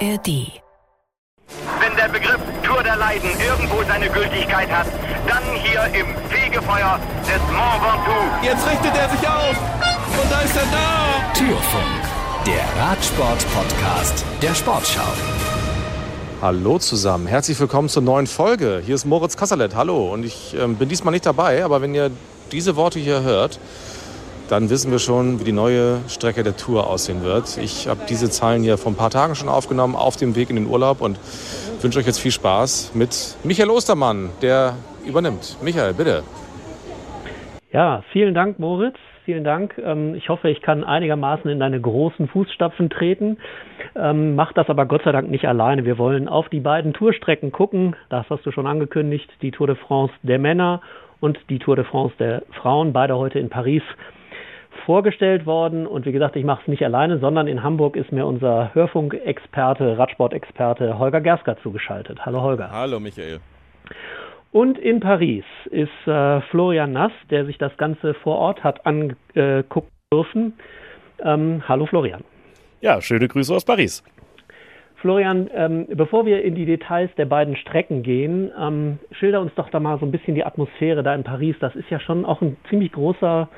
[0.00, 0.60] ARD.
[1.80, 4.86] Wenn der Begriff Tour der Leiden irgendwo seine Gültigkeit hat,
[5.26, 8.44] dann hier im Fegefeuer des Mont Ventoux.
[8.44, 9.56] Jetzt richtet er sich auf
[10.22, 11.32] und da ist er da.
[11.32, 12.02] Türfunk,
[12.44, 15.00] der Radsport-Podcast der Sportschau.
[16.42, 18.82] Hallo zusammen, herzlich willkommen zur neuen Folge.
[18.84, 20.12] Hier ist Moritz Kasserlet, hallo.
[20.12, 22.10] Und ich ähm, bin diesmal nicht dabei, aber wenn ihr
[22.52, 23.58] diese Worte hier hört,
[24.48, 27.58] dann wissen wir schon, wie die neue Strecke der Tour aussehen wird.
[27.58, 30.56] Ich habe diese Zeilen hier vor ein paar Tagen schon aufgenommen, auf dem Weg in
[30.56, 31.18] den Urlaub und
[31.82, 34.74] wünsche euch jetzt viel Spaß mit Michael Ostermann, der
[35.04, 35.56] übernimmt.
[35.62, 36.22] Michael, bitte.
[37.72, 38.96] Ja, vielen Dank, Moritz.
[39.24, 39.76] Vielen Dank.
[39.84, 43.38] Ähm, ich hoffe, ich kann einigermaßen in deine großen Fußstapfen treten.
[43.96, 45.84] Ähm, mach das aber Gott sei Dank nicht alleine.
[45.84, 47.96] Wir wollen auf die beiden Tourstrecken gucken.
[48.08, 49.28] Das hast du schon angekündigt.
[49.42, 50.80] Die Tour de France der Männer
[51.18, 52.92] und die Tour de France der Frauen.
[52.92, 53.82] Beide heute in Paris
[54.86, 55.86] vorgestellt worden.
[55.86, 59.98] Und wie gesagt, ich mache es nicht alleine, sondern in Hamburg ist mir unser Hörfunkexperte,
[59.98, 62.24] Radsportexperte Holger Gersker zugeschaltet.
[62.24, 62.70] Hallo Holger.
[62.70, 63.40] Hallo Michael.
[64.52, 69.90] Und in Paris ist äh, Florian Nass, der sich das Ganze vor Ort hat angucken
[70.12, 70.54] dürfen.
[71.22, 72.22] Ähm, hallo Florian.
[72.80, 74.02] Ja, schöne Grüße aus Paris.
[74.96, 79.68] Florian, ähm, bevor wir in die Details der beiden Strecken gehen, ähm, schilder uns doch
[79.68, 81.56] da mal so ein bisschen die Atmosphäre da in Paris.
[81.60, 83.48] Das ist ja schon auch ein ziemlich großer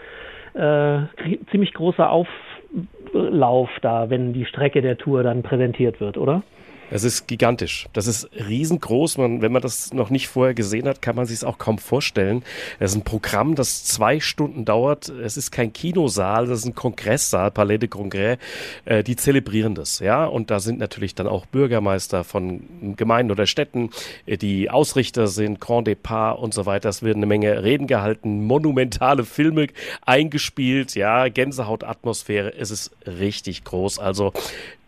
[0.54, 6.42] äh, ziemlich großer Auflauf da, wenn die Strecke der Tour dann präsentiert wird, oder?
[6.90, 7.86] Es ist gigantisch.
[7.92, 9.18] Das ist riesengroß.
[9.18, 11.78] Man, wenn man das noch nicht vorher gesehen hat, kann man sich es auch kaum
[11.78, 12.42] vorstellen.
[12.78, 15.08] Es ist ein Programm, das zwei Stunden dauert.
[15.08, 18.38] Es ist kein Kinosaal, das ist ein Kongresssaal, Palais de Congrès.
[18.86, 20.24] Äh, die zelebrieren das, ja.
[20.24, 23.90] Und da sind natürlich dann auch Bürgermeister von Gemeinden oder Städten,
[24.24, 26.88] äh, die Ausrichter sind, Grand Depart und so weiter.
[26.88, 29.66] Es werden eine Menge Reden gehalten, monumentale Filme
[30.06, 32.54] eingespielt, ja, Gänsehautatmosphäre.
[32.56, 33.98] Es ist richtig groß.
[33.98, 34.32] Also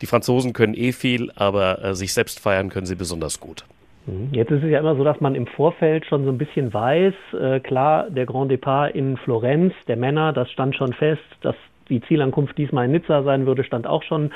[0.00, 3.64] die Franzosen können eh viel, aber äh, sich selbst feiern können sie besonders gut.
[4.06, 4.28] Mhm.
[4.32, 7.14] Jetzt ist es ja immer so, dass man im Vorfeld schon so ein bisschen weiß,
[7.40, 11.56] äh, klar, der Grand Depart in Florenz, der Männer, das stand schon fest, dass
[11.90, 14.30] die Zielankunft diesmal in Nizza sein würde, stand auch schon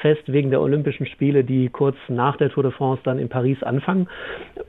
[0.00, 3.62] fest wegen der Olympischen Spiele, die kurz nach der Tour de France dann in Paris
[3.62, 4.08] anfangen.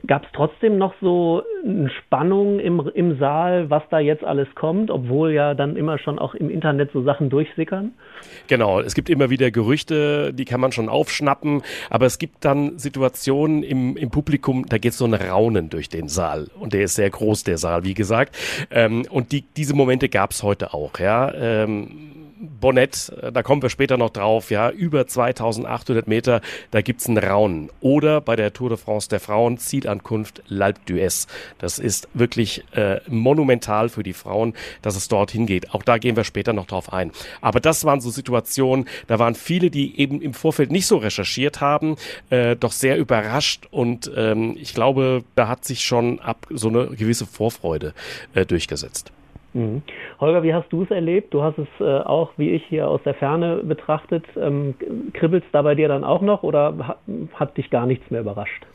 [0.06, 4.90] Gab es trotzdem noch so eine Spannung im, im Saal, was da jetzt alles kommt,
[4.90, 7.92] obwohl ja dann immer schon auch im Internet so Sachen durchsickern?
[8.48, 12.78] Genau, es gibt immer wieder Gerüchte, die kann man schon aufschnappen, aber es gibt dann
[12.78, 16.94] Situationen im, im Publikum, da geht so ein Raunen durch den Saal und der ist
[16.94, 18.36] sehr groß, der Saal, wie gesagt.
[18.70, 21.32] Ähm, und die, diese Momente gab es heute auch, ja.
[21.34, 27.06] Ähm, Bonnet, äh, da kommen wir später noch drauf, ja, über 2800 Meter, da gibt's
[27.06, 27.70] einen Raunen.
[27.80, 31.26] Oder bei der Tour de France der Frauen, Zielankunft L'Alpe d'Huez.
[31.58, 35.72] Das ist wirklich äh, monumental für die Frauen, dass es dorthin geht.
[35.74, 37.10] Auch da gehen wir später noch drauf ein.
[37.40, 41.60] Aber das waren so Situationen, da waren viele, die eben im Vorfeld nicht so recherchiert
[41.60, 41.96] haben,
[42.30, 46.88] äh, doch sehr überrascht und ähm, ich glaube, da hat sich schon ab so eine
[46.88, 47.94] gewisse Vorfreude
[48.34, 49.12] äh, durchgesetzt.
[49.56, 49.82] Mhm.
[50.20, 51.32] Holger, wie hast du es erlebt?
[51.32, 54.24] Du hast es äh, auch, wie ich, hier aus der Ferne betrachtet.
[54.36, 54.74] Ähm,
[55.14, 56.98] Kribbelt es da bei dir dann auch noch oder hat,
[57.34, 58.66] hat dich gar nichts mehr überrascht?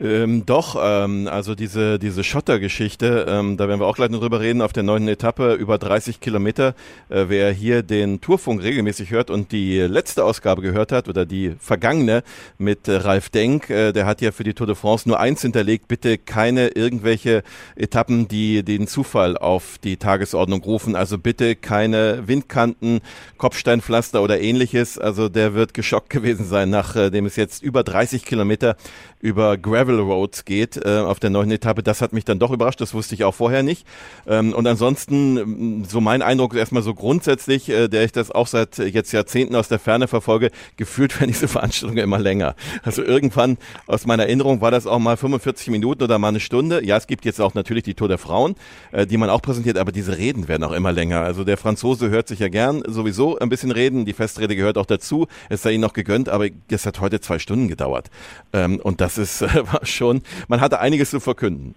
[0.00, 4.38] Ähm, doch, ähm, also diese, diese Schottergeschichte, ähm, da werden wir auch gleich noch drüber
[4.40, 6.74] reden, auf der neunten Etappe über 30 Kilometer.
[7.08, 11.56] Äh, wer hier den Tourfunk regelmäßig hört und die letzte Ausgabe gehört hat oder die
[11.58, 12.22] vergangene
[12.58, 15.42] mit äh, Ralf Denk, äh, der hat ja für die Tour de France nur eins
[15.42, 17.42] hinterlegt, bitte keine irgendwelche
[17.74, 20.94] Etappen, die den Zufall auf die Tagesordnung rufen.
[20.94, 23.00] Also bitte keine Windkanten,
[23.36, 24.96] Kopfsteinpflaster oder ähnliches.
[24.96, 28.76] Also der wird geschockt gewesen sein, nachdem es jetzt über 30 Kilometer
[29.20, 31.82] über Gravel Roads geht äh, auf der neuen Etappe.
[31.82, 33.86] Das hat mich dann doch überrascht, das wusste ich auch vorher nicht.
[34.26, 38.46] Ähm, und ansonsten, so mein Eindruck ist erstmal so grundsätzlich, äh, der ich das auch
[38.46, 42.54] seit jetzt Jahrzehnten aus der Ferne verfolge, gefühlt werden diese Veranstaltungen immer länger.
[42.82, 46.84] Also irgendwann aus meiner Erinnerung war das auch mal 45 Minuten oder mal eine Stunde.
[46.84, 48.54] Ja, es gibt jetzt auch natürlich die Tour der Frauen,
[48.92, 51.20] äh, die man auch präsentiert, aber diese Reden werden auch immer länger.
[51.20, 54.86] Also der Franzose hört sich ja gern sowieso ein bisschen reden, die Festrede gehört auch
[54.86, 58.10] dazu, es sei ihnen noch gegönnt, aber es hat heute zwei Stunden gedauert.
[58.52, 61.74] Ähm, und das ist äh, war schon, man hatte einiges zu verkünden.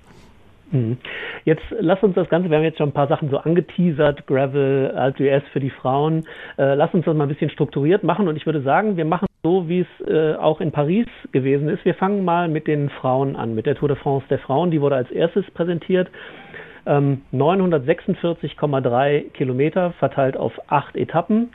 [0.72, 0.98] Mhm.
[1.44, 4.92] Jetzt lass uns das Ganze, wir haben jetzt schon ein paar Sachen so angeteasert, Gravel,
[4.96, 6.26] AltUS für die Frauen.
[6.58, 9.28] Äh, lass uns das mal ein bisschen strukturiert machen und ich würde sagen, wir machen
[9.44, 11.84] so, wie es äh, auch in Paris gewesen ist.
[11.84, 14.72] Wir fangen mal mit den Frauen an, mit der Tour de France der Frauen.
[14.72, 16.10] Die wurde als erstes präsentiert.
[16.86, 21.50] Ähm, 946,3 Kilometer verteilt auf acht Etappen.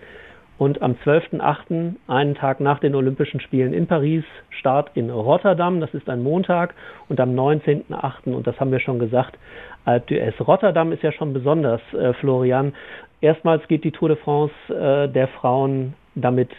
[0.58, 5.92] Und am 12.08., einen Tag nach den Olympischen Spielen in Paris, Start in Rotterdam, das
[5.92, 6.74] ist ein Montag,
[7.08, 9.38] und am 19.08., und das haben wir schon gesagt,
[9.84, 10.42] Alpe d'Huez.
[10.42, 12.72] Rotterdam ist ja schon besonders, äh, Florian.
[13.20, 16.50] Erstmals geht die Tour de France äh, der Frauen damit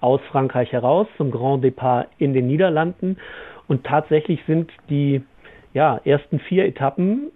[0.00, 3.16] aus Frankreich heraus zum Grand Depart in den Niederlanden.
[3.66, 5.22] Und tatsächlich sind die
[5.74, 7.30] ja, ersten vier Etappen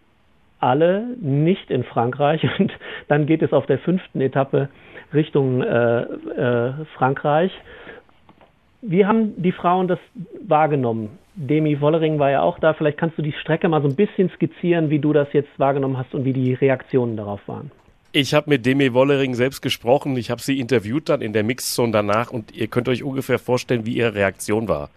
[0.62, 2.43] alle nicht in Frankreich.
[2.59, 2.73] Und
[3.09, 4.69] dann geht es auf der fünften Etappe
[5.12, 7.53] Richtung äh, äh, Frankreich.
[8.81, 9.99] Wie haben die Frauen das
[10.47, 11.11] wahrgenommen?
[11.35, 12.75] Demi Wollering war ja auch da.
[12.75, 15.97] Vielleicht kannst du die Strecke mal so ein bisschen skizzieren, wie du das jetzt wahrgenommen
[15.97, 17.70] hast und wie die Reaktionen darauf waren.
[18.14, 20.17] Ich habe mit Demi Wollering selbst gesprochen.
[20.17, 23.87] Ich habe sie interviewt dann in der Mixzone danach und ihr könnt euch ungefähr vorstellen,
[23.87, 24.91] wie ihre Reaktion war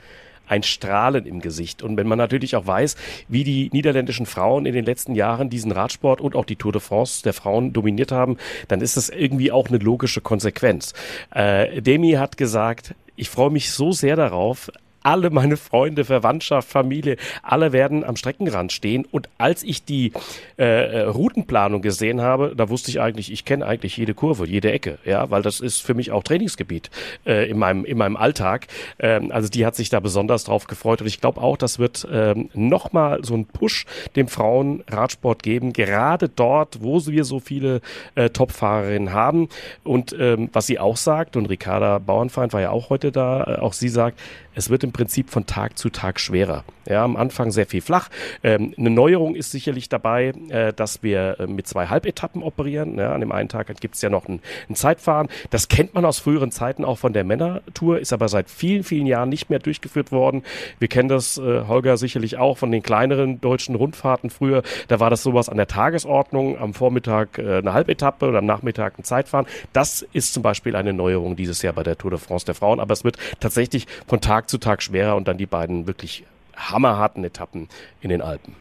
[0.47, 1.81] ein Strahlen im Gesicht.
[1.81, 2.95] Und wenn man natürlich auch weiß,
[3.27, 6.81] wie die niederländischen Frauen in den letzten Jahren diesen Radsport und auch die Tour de
[6.81, 8.37] France der Frauen dominiert haben,
[8.67, 10.93] dann ist das irgendwie auch eine logische Konsequenz.
[11.33, 14.69] Äh, Demi hat gesagt, ich freue mich so sehr darauf,
[15.05, 19.05] alle meine Freunde, Verwandtschaft, Familie, alle werden am Streckenrand stehen.
[19.05, 20.13] Und als ich die
[20.57, 24.71] äh, äh, Routenplanung gesehen habe, da wusste ich eigentlich, ich kenne eigentlich jede Kurve, jede
[24.71, 26.89] Ecke, ja, weil das ist für mich auch Trainingsgebiet
[27.25, 28.67] äh, in meinem in meinem Alltag.
[28.97, 32.07] Ähm, also die hat sich da besonders drauf gefreut und ich glaube auch, das wird
[32.11, 33.85] ähm, noch mal so einen Push
[34.15, 37.81] dem Frauenradsport geben, gerade dort, wo wir so viele
[38.15, 39.49] äh, Topfahrerinnen haben.
[39.83, 43.59] Und ähm, was sie auch sagt und Ricarda Bauernfeind war ja auch heute da, äh,
[43.59, 44.19] auch sie sagt,
[44.55, 46.63] es wird im Prinzip von Tag zu Tag schwerer.
[46.87, 48.09] Ja, am Anfang sehr viel flach.
[48.43, 52.97] Ähm, eine Neuerung ist sicherlich dabei, äh, dass wir äh, mit zwei Halbetappen operieren.
[52.97, 54.39] Ja, an dem einen Tag gibt es ja noch ein,
[54.69, 55.27] ein, Zeitfahren.
[55.49, 59.07] Das kennt man aus früheren Zeiten auch von der Männertour, ist aber seit vielen, vielen
[59.07, 60.43] Jahren nicht mehr durchgeführt worden.
[60.77, 64.61] Wir kennen das, äh, Holger, sicherlich auch von den kleineren deutschen Rundfahrten früher.
[64.87, 68.99] Da war das sowas an der Tagesordnung, am Vormittag äh, eine Halbetappe oder am Nachmittag
[68.99, 69.47] ein Zeitfahren.
[69.73, 72.79] Das ist zum Beispiel eine Neuerung dieses Jahr bei der Tour de France der Frauen,
[72.79, 77.23] aber es wird tatsächlich von Tag zu Tag schwerer und dann die beiden wirklich hammerharten
[77.23, 77.67] Etappen
[78.01, 78.55] in den Alpen.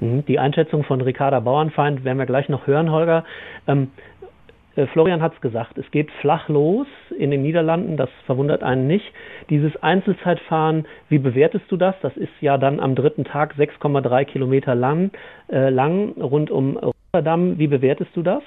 [0.00, 3.24] Mhm, die Einschätzung von Ricarda Bauernfeind werden wir gleich noch hören, Holger.
[3.66, 3.90] Ähm,
[4.76, 6.86] äh, Florian hat es gesagt, es geht flach los
[7.18, 9.12] in den Niederlanden, das verwundert einen nicht.
[9.48, 11.94] Dieses Einzelzeitfahren, wie bewertest du das?
[12.02, 15.10] Das ist ja dann am dritten Tag 6,3 Kilometer lang,
[15.50, 16.76] äh, lang rund um
[17.12, 17.58] Rotterdam.
[17.58, 18.42] Wie bewertest du das?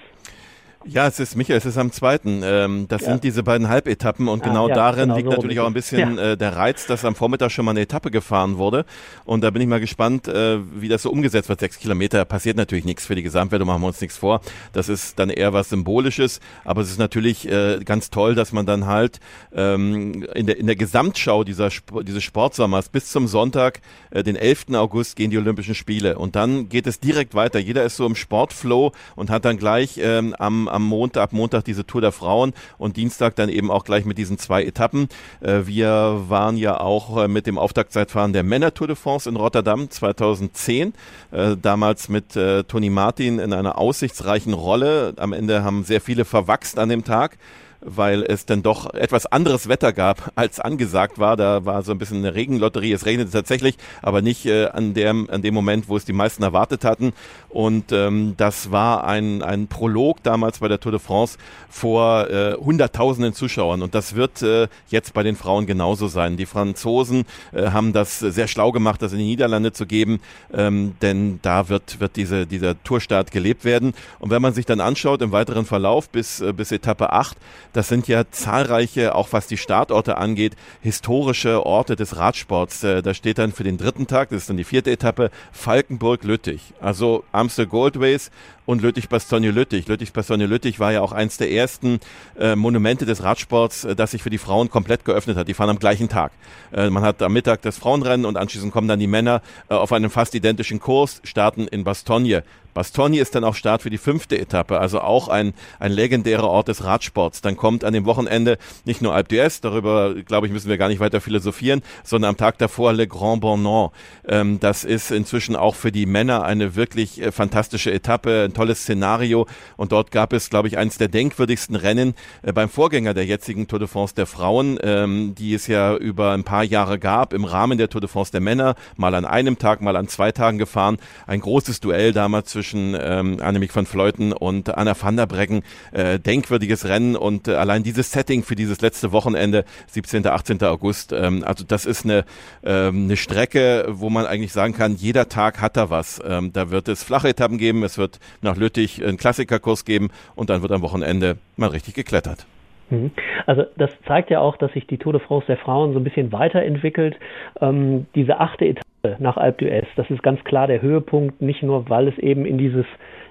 [0.85, 2.41] Ja, es ist Michael, es ist am zweiten.
[2.43, 3.09] Ähm, das ja.
[3.09, 5.73] sind diese beiden Halbetappen und ah, genau ja, darin genau, liegt so natürlich auch ein
[5.73, 6.31] bisschen ja.
[6.31, 8.85] äh, der Reiz, dass am Vormittag schon mal eine Etappe gefahren wurde.
[9.23, 11.61] Und da bin ich mal gespannt, äh, wie das so umgesetzt wird.
[11.61, 14.41] Sechs Kilometer passiert natürlich nichts für die Gesamtwertung, machen wir uns nichts vor.
[14.73, 18.65] Das ist dann eher was Symbolisches, aber es ist natürlich äh, ganz toll, dass man
[18.65, 19.21] dann halt
[19.53, 23.81] ähm, in, der, in der Gesamtschau dieser Sp dieses Sportsommers bis zum Sonntag,
[24.11, 24.73] äh, den 11.
[24.73, 26.17] August, gehen die Olympischen Spiele.
[26.17, 27.59] Und dann geht es direkt weiter.
[27.59, 31.85] Jeder ist so im Sportflow und hat dann gleich ähm, am am Montag, Montag diese
[31.85, 35.07] Tour der Frauen und Dienstag dann eben auch gleich mit diesen zwei Etappen.
[35.41, 39.35] Äh, wir waren ja auch äh, mit dem Auftaktzeitfahren der Männer Tour de France in
[39.35, 40.93] Rotterdam 2010,
[41.31, 45.13] äh, damals mit Toni Martin in einer aussichtsreichen Rolle.
[45.17, 47.37] Am Ende haben sehr viele verwachst an dem Tag
[47.85, 51.37] weil es dann doch etwas anderes Wetter gab, als angesagt war.
[51.37, 52.93] Da war so ein bisschen eine Regenlotterie.
[52.93, 56.43] Es regnete tatsächlich, aber nicht äh, an, dem, an dem Moment, wo es die meisten
[56.43, 57.13] erwartet hatten.
[57.49, 61.37] Und ähm, das war ein, ein Prolog damals bei der Tour de France
[61.69, 63.81] vor äh, hunderttausenden Zuschauern.
[63.81, 66.37] Und das wird äh, jetzt bei den Frauen genauso sein.
[66.37, 70.19] Die Franzosen äh, haben das sehr schlau gemacht, das in die Niederlande zu geben,
[70.53, 73.93] ähm, denn da wird, wird diese, dieser Tourstart gelebt werden.
[74.19, 77.37] Und wenn man sich dann anschaut im weiteren Verlauf bis, äh, bis Etappe 8,
[77.73, 82.83] das sind ja zahlreiche, auch was die Startorte angeht, historische Orte des Radsports.
[82.83, 86.73] Äh, da steht dann für den dritten Tag, das ist dann die vierte Etappe, Falkenburg-Lüttich.
[86.79, 88.31] Also Amstel Gold Race
[88.65, 89.87] und Lüttich-Bastogne-Lüttich.
[89.87, 91.99] Lüttich-Bastogne-Lüttich war ja auch eins der ersten
[92.39, 95.47] äh, Monumente des Radsports, äh, das sich für die Frauen komplett geöffnet hat.
[95.47, 96.31] Die fahren am gleichen Tag.
[96.71, 99.91] Äh, man hat am Mittag das Frauenrennen und anschließend kommen dann die Männer äh, auf
[99.91, 102.43] einem fast identischen Kurs, starten in Bastogne.
[102.73, 106.67] Bastogne ist dann auch Start für die fünfte Etappe, also auch ein, ein legendärer Ort
[106.67, 107.41] des Radsports.
[107.41, 110.89] Dann kommt an dem Wochenende nicht nur Alpe d'Huez, darüber, glaube ich, müssen wir gar
[110.89, 113.91] nicht weiter philosophieren, sondern am Tag davor Le Grand Bornand.
[114.27, 118.81] Ähm, das ist inzwischen auch für die Männer eine wirklich äh, fantastische Etappe, ein tolles
[118.81, 119.47] Szenario.
[119.77, 123.67] Und dort gab es, glaube ich, eines der denkwürdigsten Rennen äh, beim Vorgänger der jetzigen
[123.67, 127.45] Tour de France der Frauen, ähm, die es ja über ein paar Jahre gab, im
[127.45, 130.57] Rahmen der Tour de France der Männer, mal an einem Tag, mal an zwei Tagen
[130.57, 130.97] gefahren.
[131.27, 135.63] Ein großes Duell damals zwischen ähm, Annemiek van Fleuten und Anna van der Breggen.
[135.91, 140.25] Äh, denkwürdiges Rennen und äh, allein dieses Setting für dieses letzte Wochenende, 17.
[140.25, 140.63] 18.
[140.63, 142.23] August, ähm, also das ist eine,
[142.63, 146.21] ähm, eine Strecke, wo man eigentlich sagen kann, jeder Tag hat da was.
[146.25, 150.49] Ähm, da wird es flache Etappen geben, es wird nach Lüttich einen Klassikerkurs geben und
[150.49, 152.45] dann wird am Wochenende mal richtig geklettert.
[152.89, 153.11] Mhm.
[153.45, 156.03] Also das zeigt ja auch, dass sich die Tour de France der Frauen so ein
[156.03, 157.17] bisschen weiterentwickelt.
[157.59, 158.82] Ähm, diese achte Etappe
[159.19, 159.85] nach Alpe d'Huez.
[159.97, 162.85] Das ist ganz klar der Höhepunkt, nicht nur, weil es eben in dieses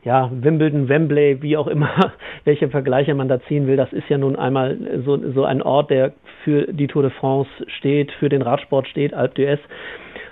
[0.05, 2.13] ja, Wimbledon, Wembley, wie auch immer,
[2.45, 3.77] welche Vergleiche man da ziehen will.
[3.77, 4.77] Das ist ja nun einmal
[5.07, 6.13] so, so ein Ort, der
[6.45, 7.49] für die Tour de France
[7.79, 9.61] steht, für den Radsport steht, Alpe d'Huez.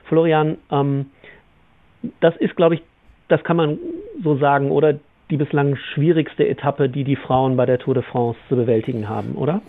[0.05, 1.07] Florian, ähm,
[2.21, 2.83] das ist, glaube ich,
[3.29, 3.79] das kann man
[4.23, 4.99] so sagen, oder
[5.31, 9.37] die bislang schwierigste Etappe, die die Frauen bei der Tour de France zu bewältigen haben,
[9.37, 9.63] oder?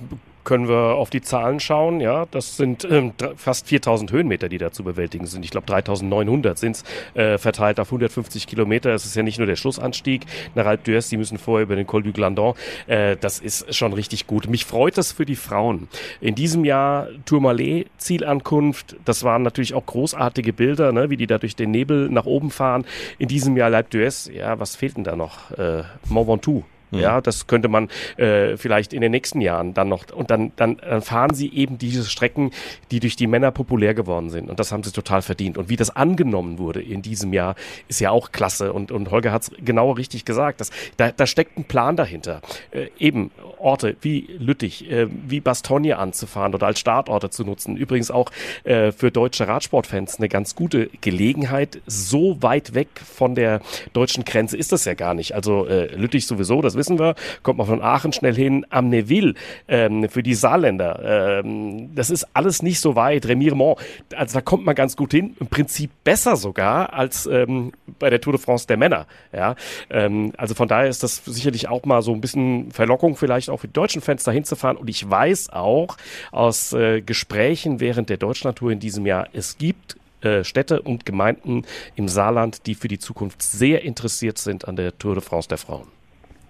[0.43, 1.99] Können wir auf die Zahlen schauen.
[1.99, 5.45] Ja, das sind ähm, fast 4000 Höhenmeter, die da zu bewältigen sind.
[5.45, 6.83] Ich glaube 3900 sind es
[7.15, 8.91] äh, verteilt auf 150 Kilometer.
[8.91, 11.87] Es ist ja nicht nur der Schlussanstieg nach Alpe d'Huez, die müssen vorher über den
[11.87, 12.55] Col du Glandon.
[12.87, 14.47] Äh, das ist schon richtig gut.
[14.47, 15.87] Mich freut das für die Frauen.
[16.19, 18.95] In diesem Jahr Tourmalet, Zielankunft.
[19.05, 22.51] Das waren natürlich auch großartige Bilder, ne, wie die da durch den Nebel nach oben
[22.51, 22.85] fahren.
[23.17, 25.51] In diesem Jahr Alpe d'Huez, ja, was fehlt denn da noch?
[25.51, 30.11] Äh, Mont Ventoux ja, das könnte man äh, vielleicht in den nächsten Jahren dann noch
[30.13, 32.51] und dann, dann, dann fahren sie eben diese Strecken,
[32.91, 35.57] die durch die Männer populär geworden sind und das haben sie total verdient.
[35.57, 37.55] Und wie das angenommen wurde in diesem Jahr,
[37.87, 40.61] ist ja auch klasse und, und Holger hat es genau richtig gesagt.
[40.61, 42.41] dass da, da steckt ein Plan dahinter.
[42.71, 47.77] Äh, eben Orte wie Lüttich, äh, wie Bastogne anzufahren oder als Startorte zu nutzen.
[47.77, 48.31] Übrigens auch
[48.63, 51.81] äh, für deutsche Radsportfans eine ganz gute Gelegenheit.
[51.85, 53.61] So weit weg von der
[53.93, 55.33] deutschen Grenze ist das ja gar nicht.
[55.35, 59.35] Also äh, Lüttich sowieso, das wissen wir, kommt man von Aachen schnell hin, am Neville
[59.67, 61.41] ähm, für die Saarländer.
[61.43, 63.27] Ähm, das ist alles nicht so weit.
[63.27, 63.79] Remiremont,
[64.15, 65.35] also da kommt man ganz gut hin.
[65.39, 69.05] Im Prinzip besser sogar als ähm, bei der Tour de France der Männer.
[69.31, 69.55] Ja,
[69.91, 73.57] ähm, also von daher ist das sicherlich auch mal so ein bisschen Verlockung vielleicht auch
[73.57, 74.77] für die deutschen Fans dahin zu fahren.
[74.77, 75.97] Und ich weiß auch
[76.31, 81.63] aus äh, Gesprächen während der Deutschlandtour in diesem Jahr, es gibt äh, Städte und Gemeinden
[81.95, 85.57] im Saarland, die für die Zukunft sehr interessiert sind an der Tour de France der
[85.57, 85.87] Frauen.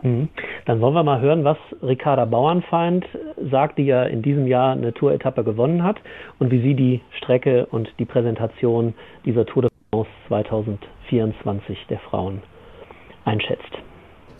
[0.01, 0.29] Mhm.
[0.65, 3.05] Dann wollen wir mal hören, was Ricarda Bauernfeind
[3.50, 5.98] sagt, die ja in diesem Jahr eine Tour-Etappe gewonnen hat
[6.39, 8.93] und wie sie die Strecke und die Präsentation
[9.25, 12.41] dieser Tour de France 2024 der Frauen
[13.25, 13.77] einschätzt.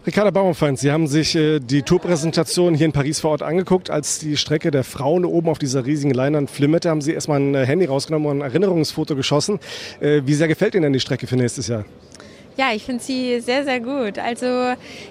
[0.04, 3.92] Ricarda Bauernfeind, Sie haben sich äh, die Tourpräsentation hier in Paris vor Ort angeguckt.
[3.92, 7.54] Als die Strecke der Frauen oben auf dieser riesigen Leinwand flimmerte, haben Sie erstmal ein
[7.54, 9.60] Handy rausgenommen und ein Erinnerungsfoto geschossen.
[10.00, 11.86] Äh, wie sehr gefällt Ihnen denn die Strecke für nächstes Jahr?
[12.62, 14.20] Ja, ich finde sie sehr, sehr gut.
[14.20, 14.46] Also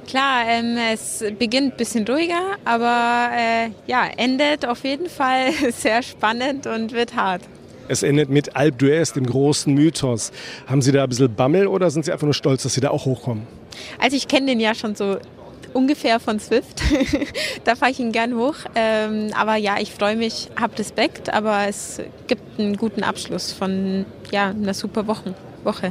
[0.06, 6.00] klar, ähm, es beginnt ein bisschen ruhiger, aber äh, ja, endet auf jeden Fall sehr
[6.04, 7.42] spannend und wird hart.
[7.88, 10.30] Es endet mit Alpe d'Huez, dem großen Mythos.
[10.68, 12.90] Haben Sie da ein bisschen Bammel oder sind Sie einfach nur stolz, dass Sie da
[12.90, 13.48] auch hochkommen?
[13.98, 15.16] Also ich kenne den ja schon so
[15.72, 16.80] ungefähr von Swift.
[17.64, 18.54] da fahre ich ihn gern hoch.
[18.76, 24.06] Ähm, aber ja, ich freue mich, habe Respekt, aber es gibt einen guten Abschluss von
[24.30, 25.90] ja, einer super Wochen, Woche.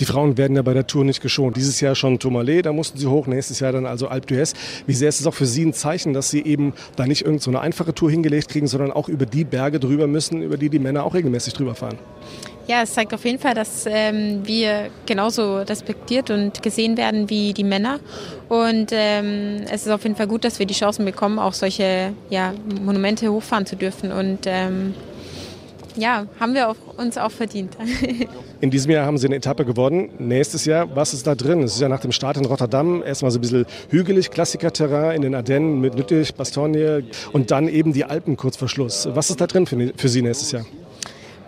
[0.00, 1.56] Die Frauen werden ja bei der Tour nicht geschont.
[1.56, 4.54] Dieses Jahr schon Tourmalet, da mussten sie hoch, nächstes Jahr dann also Alpe d'Huez.
[4.86, 7.58] Wie sehr ist es auch für Sie ein Zeichen, dass Sie eben da nicht irgendeine
[7.58, 10.78] so einfache Tour hingelegt kriegen, sondern auch über die Berge drüber müssen, über die die
[10.78, 11.98] Männer auch regelmäßig drüber fahren?
[12.66, 17.52] Ja, es zeigt auf jeden Fall, dass ähm, wir genauso respektiert und gesehen werden wie
[17.52, 18.00] die Männer.
[18.48, 22.14] Und ähm, es ist auf jeden Fall gut, dass wir die Chancen bekommen, auch solche
[22.30, 24.12] ja, Monumente hochfahren zu dürfen.
[24.12, 24.94] Und ähm,
[25.96, 27.76] ja, haben wir uns auch verdient.
[28.60, 30.10] in diesem Jahr haben Sie eine Etappe gewonnen.
[30.18, 31.62] Nächstes Jahr, was ist da drin?
[31.62, 35.22] Es ist ja nach dem Start in Rotterdam erstmal so ein bisschen hügelig, Klassikerterrain in
[35.22, 39.08] den Ardennen mit Lüttich, Bastogne und dann eben die Alpen kurz vor Schluss.
[39.12, 40.64] Was ist da drin für, für Sie nächstes Jahr?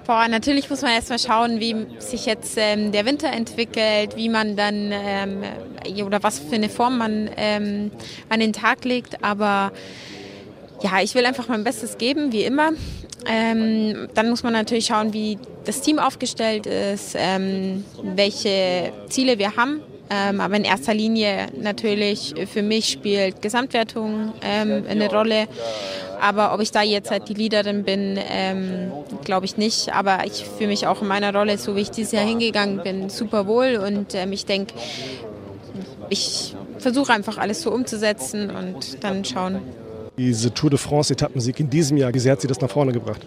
[0.06, 4.54] Boah, natürlich muss man erstmal schauen, wie sich jetzt ähm, der Winter entwickelt, wie man
[4.54, 5.42] dann ähm,
[6.04, 7.90] oder was für eine Form man ähm,
[8.28, 9.24] an den Tag legt.
[9.24, 9.72] Aber
[10.82, 12.70] ja, ich will einfach mein Bestes geben, wie immer.
[13.26, 19.56] Ähm, dann muss man natürlich schauen, wie das Team aufgestellt ist, ähm, welche Ziele wir
[19.56, 19.80] haben.
[20.08, 25.48] Ähm, aber in erster Linie natürlich für mich spielt Gesamtwertung ähm, eine Rolle.
[26.20, 28.92] Aber ob ich da jetzt halt die Leaderin bin, ähm,
[29.24, 29.92] glaube ich nicht.
[29.92, 33.10] Aber ich fühle mich auch in meiner Rolle, so wie ich dieses Jahr hingegangen bin,
[33.10, 33.76] super wohl.
[33.76, 34.74] Und ähm, ich denke,
[36.08, 39.60] ich versuche einfach alles so umzusetzen und dann schauen,
[40.18, 42.92] diese Tour de France Etappensieg in diesem Jahr, wie sehr hat sie das nach vorne
[42.92, 43.20] gebracht?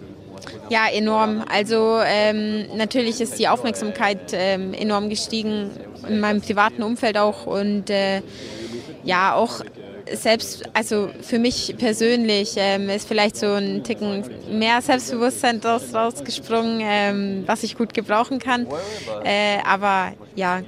[0.70, 1.44] Ja, enorm.
[1.52, 5.72] Also ähm, natürlich ist die Aufmerksamkeit ähm, enorm gestiegen,
[6.08, 8.22] in meinem privaten Umfeld auch und äh,
[9.04, 9.62] ja, auch
[10.12, 16.82] selbst, also für mich persönlich ähm, ist vielleicht so ein Ticken mehr Selbstbewusstsein daraus rausgesprungen,
[16.84, 18.68] ähm, was ich gut gebrauchen kann.
[19.24, 20.62] Äh, aber ja,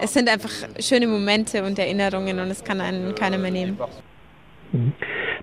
[0.00, 3.78] es sind einfach schöne Momente und Erinnerungen und es kann einen keiner mehr nehmen.
[4.72, 4.92] Mhm.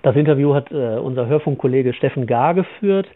[0.02, 3.08] Das Interview hat äh, unser Hörfunkkollege Steffen Gar geführt.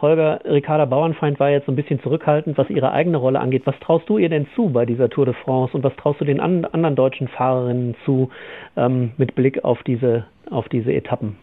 [0.00, 3.62] Holger, Ricarda Bauernfeind war jetzt so ein bisschen zurückhaltend, was ihre eigene Rolle angeht.
[3.64, 6.24] Was traust du ihr denn zu bei dieser Tour de France und was traust du
[6.24, 8.30] den an, anderen deutschen Fahrerinnen zu
[8.76, 11.36] ähm, mit Blick auf diese, auf diese Etappen?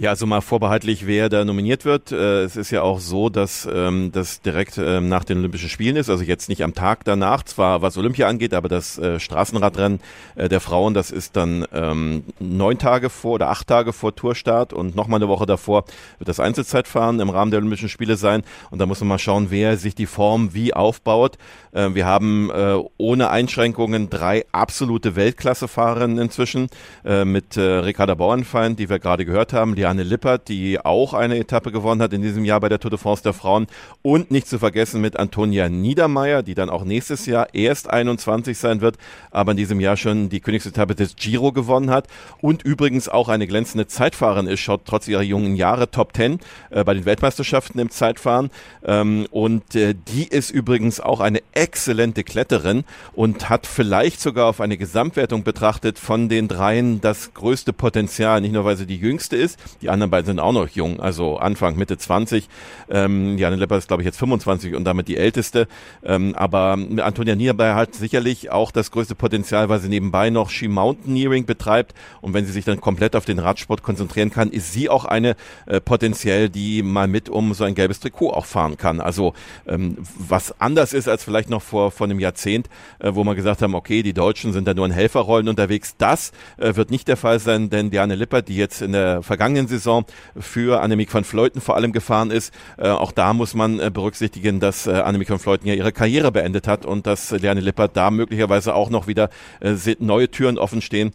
[0.00, 2.10] Ja, also mal vorbehaltlich, wer da nominiert wird.
[2.10, 5.96] Äh, es ist ja auch so, dass ähm, das direkt ähm, nach den Olympischen Spielen
[5.96, 10.00] ist, also jetzt nicht am Tag danach, zwar was Olympia angeht, aber das äh, Straßenradrennen
[10.36, 14.72] äh, der Frauen, das ist dann ähm, neun Tage vor oder acht Tage vor Tourstart
[14.72, 15.84] und nochmal eine Woche davor
[16.16, 18.42] wird das Einzelzeitfahren im Rahmen der Olympischen Spiele sein.
[18.70, 21.36] Und da muss man mal schauen, wer sich die Form wie aufbaut.
[21.72, 26.68] Äh, wir haben äh, ohne Einschränkungen drei absolute Weltklassefahrerinnen inzwischen
[27.04, 31.14] äh, mit äh, Ricarda Bauernfeind, die wir gerade gehört haben, die Anne Lippert, die auch
[31.14, 33.66] eine Etappe gewonnen hat in diesem Jahr bei der Tour de France der Frauen.
[34.02, 38.80] Und nicht zu vergessen mit Antonia Niedermeyer, die dann auch nächstes Jahr erst 21 sein
[38.80, 38.96] wird,
[39.32, 42.06] aber in diesem Jahr schon die Königsetappe des Giro gewonnen hat.
[42.40, 46.38] Und übrigens auch eine glänzende Zeitfahrerin ist, schaut trotz ihrer jungen Jahre Top 10
[46.70, 48.50] äh, bei den Weltmeisterschaften im Zeitfahren.
[48.84, 54.60] Ähm, und äh, die ist übrigens auch eine exzellente Kletterin und hat vielleicht sogar auf
[54.60, 58.40] eine Gesamtwertung betrachtet von den dreien das größte Potenzial.
[58.40, 61.38] Nicht nur, weil sie die jüngste ist, die anderen beiden sind auch noch jung, also
[61.38, 62.48] Anfang, Mitte 20.
[62.90, 65.68] Ähm, Janne Lepper ist, glaube ich, jetzt 25 und damit die älteste.
[66.04, 70.68] Ähm, aber Antonia Niederbayer hat sicherlich auch das größte Potenzial, weil sie nebenbei noch Ski
[70.68, 71.94] Mountaineering betreibt.
[72.20, 75.36] Und wenn sie sich dann komplett auf den Radsport konzentrieren kann, ist sie auch eine
[75.66, 79.00] äh, potenziell, die mal mit um so ein gelbes Trikot auch fahren kann.
[79.00, 79.34] Also
[79.66, 83.62] ähm, was anders ist als vielleicht noch vor, vor einem Jahrzehnt, äh, wo man gesagt
[83.62, 85.94] haben, okay, die Deutschen sind da nur in Helferrollen unterwegs.
[85.98, 89.59] Das äh, wird nicht der Fall sein, denn Diane Lippert, die jetzt in der vergangenen
[89.68, 90.04] Saison
[90.38, 92.54] für Annemiek van Fleuten vor allem gefahren ist.
[92.78, 96.32] Äh, auch da muss man äh, berücksichtigen, dass äh, Annemiek van Fleuten ja ihre Karriere
[96.32, 100.82] beendet hat und dass Liane Lippert da möglicherweise auch noch wieder äh, neue Türen offen
[100.82, 101.12] stehen.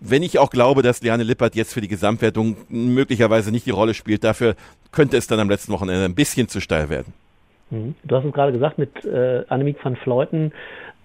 [0.00, 3.94] Wenn ich auch glaube, dass Liane Lippert jetzt für die Gesamtwertung möglicherweise nicht die Rolle
[3.94, 4.54] spielt, dafür
[4.92, 7.12] könnte es dann am letzten Wochenende ein bisschen zu steil werden.
[7.70, 7.94] Mhm.
[8.04, 10.52] Du hast es gerade gesagt, mit äh, Annemiek van Fleuten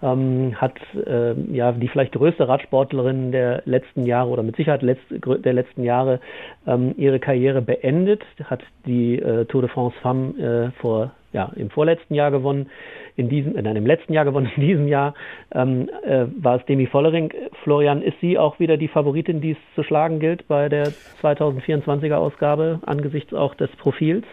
[0.04, 5.06] ähm, hat äh, ja die vielleicht größte Radsportlerin der letzten Jahre oder mit Sicherheit letzt,
[5.10, 6.20] der letzten Jahre
[6.68, 11.70] ähm, ihre Karriere beendet, hat die äh, Tour de France Femme äh, vor ja im
[11.70, 12.70] vorletzten Jahr gewonnen,
[13.16, 15.14] in diesem, nein, im letzten Jahr gewonnen, in diesem Jahr
[15.54, 17.34] ähm, äh, war es Demi Vollering.
[17.64, 20.90] Florian, ist sie auch wieder die Favoritin, die es zu schlagen gilt bei der
[21.22, 24.26] 2024er Ausgabe angesichts auch des Profils?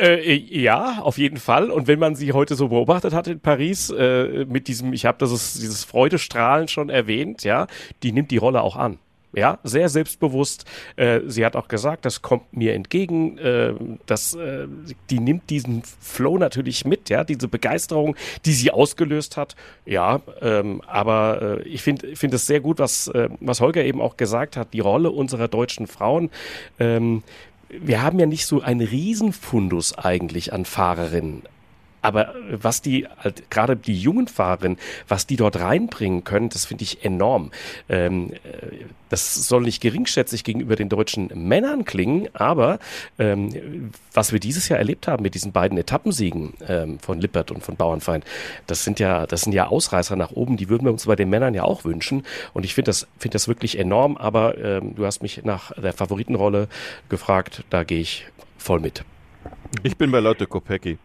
[0.00, 1.70] Äh, ja, auf jeden Fall.
[1.70, 5.18] Und wenn man sie heute so beobachtet hat in Paris, äh, mit diesem, ich habe
[5.18, 7.66] das dieses Freudestrahlen schon erwähnt, ja,
[8.02, 8.98] die nimmt die Rolle auch an.
[9.34, 10.64] Ja, sehr selbstbewusst.
[10.96, 13.36] Äh, sie hat auch gesagt, das kommt mir entgegen.
[13.36, 13.74] Äh,
[14.06, 14.66] das, äh,
[15.10, 19.54] die nimmt diesen Flow natürlich mit, ja, diese Begeisterung, die sie ausgelöst hat.
[19.84, 24.00] Ja, ähm, aber äh, ich finde finde es sehr gut, was, äh, was Holger eben
[24.00, 26.30] auch gesagt hat, die Rolle unserer deutschen Frauen.
[26.78, 27.22] Ähm,
[27.68, 31.42] wir haben ja nicht so einen Riesenfundus eigentlich an Fahrerinnen.
[32.02, 36.84] Aber was die, halt, gerade die jungen Fahrerinnen, was die dort reinbringen können, das finde
[36.84, 37.50] ich enorm.
[37.88, 42.78] Ähm, äh, das soll nicht geringschätzig gegenüber den deutschen Männern klingen, aber
[43.18, 47.62] ähm, was wir dieses Jahr erlebt haben mit diesen beiden Etappensiegen ähm, von Lippert und
[47.62, 48.24] von Bauernfeind,
[48.66, 51.30] das sind ja, das sind ja Ausreißer nach oben, die würden wir uns bei den
[51.30, 52.24] Männern ja auch wünschen.
[52.52, 55.92] Und ich finde das, finde das wirklich enorm, aber ähm, du hast mich nach der
[55.92, 56.68] Favoritenrolle
[57.08, 58.26] gefragt, da gehe ich
[58.58, 59.04] voll mit.
[59.82, 60.98] Ich bin bei Lotte Kopecki.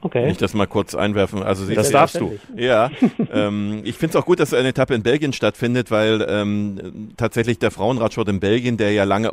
[0.00, 0.22] Okay.
[0.22, 1.42] Wenn ich das mal kurz einwerfen.
[1.42, 2.38] Also sie das darfst du.
[2.56, 2.90] Ja.
[3.32, 7.58] ähm, ich finde es auch gut, dass eine Etappe in Belgien stattfindet, weil ähm, tatsächlich
[7.58, 9.32] der Frauenradsport in Belgien, der ja lange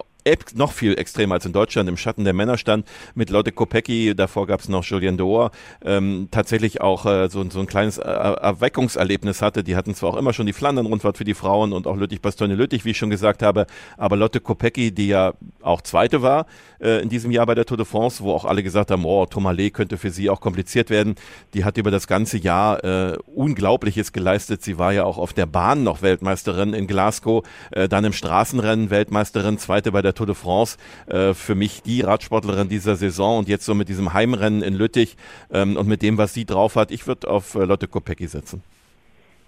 [0.56, 4.48] noch viel extremer als in Deutschland im Schatten der Männer stand, mit Lotte Kopecki, davor
[4.48, 5.52] gab es noch Julien Dohr,
[5.84, 9.64] ähm, tatsächlich auch äh, so, so ein kleines äh, Erweckungserlebnis hatte.
[9.64, 12.92] Die hatten zwar auch immer schon die Flandern-Rundfahrt für die Frauen und auch Lüttich-Bastogne-Lüttich, wie
[12.92, 16.48] ich schon gesagt habe, aber Lotte Kopecki, die ja auch Zweite war
[16.80, 19.26] äh, in diesem Jahr bei der Tour de France, wo auch alle gesagt haben, oh,
[19.26, 21.16] Tourmalet könnte für sie auch kompliziert werden,
[21.54, 24.64] die hat über das ganze Jahr äh, Unglaubliches geleistet.
[24.64, 28.90] Sie war ja auch auf der Bahn noch Weltmeisterin in Glasgow, äh, dann im Straßenrennen
[28.90, 30.78] Weltmeisterin, Zweite bei der Tour de France.
[31.08, 35.15] Äh, für mich die Radsportlerin dieser Saison und jetzt so mit diesem Heimrennen in Lüttich
[35.51, 38.63] ähm, und mit dem, was sie drauf hat, ich würde auf äh, Lotte Kopecki setzen.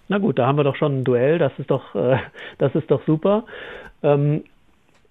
[0.10, 2.18] Na gut, da haben wir doch schon ein Duell, das ist doch, äh,
[2.58, 3.44] das ist doch super.
[4.04, 4.44] Ähm,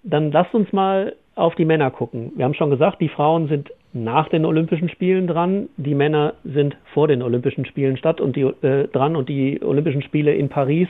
[0.03, 2.31] dann lasst uns mal auf die Männer gucken.
[2.35, 6.75] Wir haben schon gesagt, die Frauen sind nach den Olympischen Spielen dran, die Männer sind
[6.93, 10.87] vor den Olympischen Spielen statt und die äh, dran und die Olympischen Spiele in Paris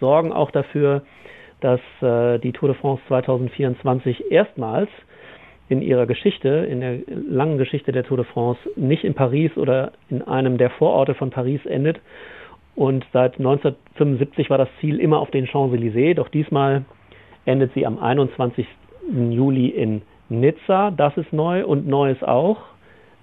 [0.00, 1.02] sorgen auch dafür,
[1.60, 4.88] dass äh, die Tour de France 2024 erstmals
[5.68, 9.92] in ihrer Geschichte, in der langen Geschichte der Tour de France, nicht in Paris oder
[10.08, 12.00] in einem der Vororte von Paris endet.
[12.74, 16.84] Und seit 1975 war das Ziel immer auf den Champs-Élysées, doch diesmal
[17.44, 18.66] endet sie am 21.
[19.30, 20.90] Juli in Nizza.
[20.90, 22.58] Das ist neu und neu ist auch,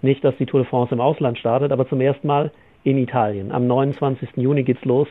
[0.01, 2.51] nicht, dass die Tour de France im Ausland startet, aber zum ersten Mal
[2.83, 3.51] in Italien.
[3.51, 4.29] Am 29.
[4.35, 5.07] Juni geht's los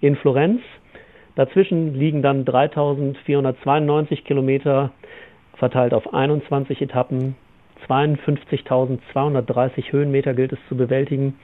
[0.00, 0.60] in Florenz.
[1.36, 4.90] Dazwischen liegen dann 3492 Kilometer
[5.56, 7.34] verteilt auf 21 Etappen.
[7.88, 11.38] 52.230 Höhenmeter gilt es zu bewältigen.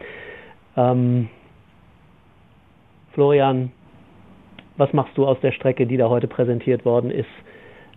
[0.76, 1.29] Ähm,
[3.12, 3.72] Florian,
[4.76, 7.26] was machst du aus der Strecke, die da heute präsentiert worden ist?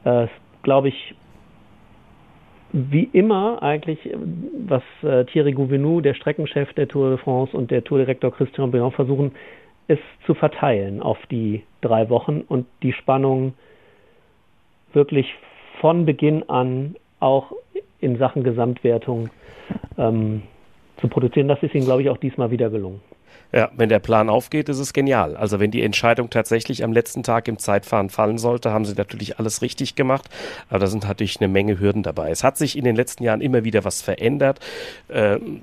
[0.03, 0.27] Äh,
[0.63, 1.13] Glaube ich,
[2.71, 3.99] wie immer eigentlich,
[4.65, 8.95] was äh, Thierry Gouvenou, der Streckenchef der Tour de France und der Tourdirektor Christian Briand
[8.95, 9.33] versuchen,
[9.87, 13.53] ist zu verteilen auf die drei Wochen und die Spannung
[14.93, 15.33] wirklich
[15.81, 17.51] von Beginn an auch
[17.99, 19.29] in Sachen Gesamtwertung
[19.97, 20.43] ähm,
[20.97, 21.47] zu produzieren.
[21.47, 23.01] Das ist ihnen, glaube ich, auch diesmal wieder gelungen.
[23.53, 25.37] Ja, wenn der Plan aufgeht, ist es genial.
[25.37, 29.37] Also wenn die Entscheidung tatsächlich am letzten Tag im Zeitfahren fallen sollte, haben sie natürlich
[29.37, 30.27] alles richtig gemacht.
[30.69, 32.31] Aber da sind natürlich eine Menge Hürden dabei.
[32.31, 34.59] Es hat sich in den letzten Jahren immer wieder was verändert.
[35.11, 35.61] Ähm,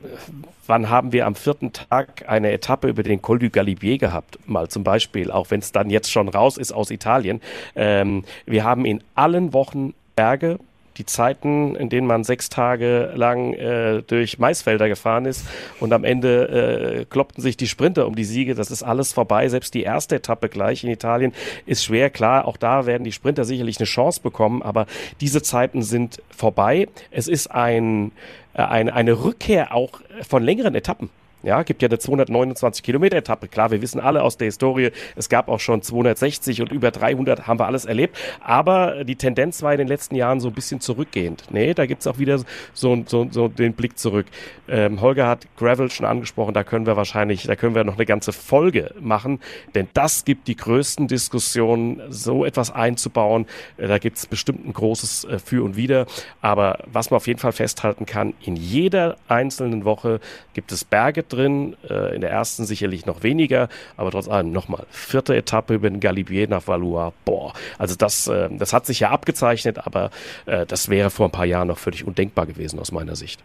[0.69, 4.39] wann haben wir am vierten Tag eine Etappe über den Col du Galibier gehabt?
[4.47, 7.41] Mal zum Beispiel, auch wenn es dann jetzt schon raus ist aus Italien.
[7.75, 10.61] Ähm, wir haben in allen Wochen Berge,
[11.01, 15.47] die Zeiten, in denen man sechs Tage lang äh, durch Maisfelder gefahren ist
[15.81, 19.49] und am Ende äh, kloppten sich die Sprinter um die Siege, das ist alles vorbei.
[19.49, 21.33] Selbst die erste Etappe gleich in Italien
[21.65, 22.11] ist schwer.
[22.11, 24.85] Klar, auch da werden die Sprinter sicherlich eine Chance bekommen, aber
[25.23, 26.87] diese Zeiten sind vorbei.
[27.11, 28.13] Es ist ein,
[28.53, 31.09] äh, eine, eine Rückkehr auch von längeren Etappen.
[31.43, 33.49] Ja, gibt ja eine 229 Kilometer Etappe.
[33.49, 37.47] Klar, wir wissen alle aus der Historie, es gab auch schon 260 und über 300
[37.47, 38.19] haben wir alles erlebt.
[38.41, 41.45] Aber die Tendenz war in den letzten Jahren so ein bisschen zurückgehend.
[41.51, 42.39] Nee, da gibt's auch wieder
[42.75, 44.27] so, so, so den Blick zurück.
[44.69, 48.07] Ähm, Holger hat Gravel schon angesprochen, da können wir wahrscheinlich, da können wir noch eine
[48.07, 49.41] ganze Folge machen,
[49.75, 53.47] denn das gibt die größten Diskussionen, so etwas einzubauen.
[53.79, 56.07] Äh, da gibt's bestimmt ein großes äh, Für und Wider.
[56.41, 60.21] Aber was man auf jeden Fall festhalten kann, in jeder einzelnen Woche
[60.55, 64.85] gibt es Berge drin, äh, in der ersten sicherlich noch weniger, aber trotz allem nochmal
[64.91, 67.13] vierte Etappe über den Galibier nach Valois.
[67.25, 70.11] Boah, also das, äh, das hat sich ja abgezeichnet, aber
[70.47, 73.43] äh, das wäre vor ein paar Jahren noch völlig undenkbar gewesen aus meiner Sicht.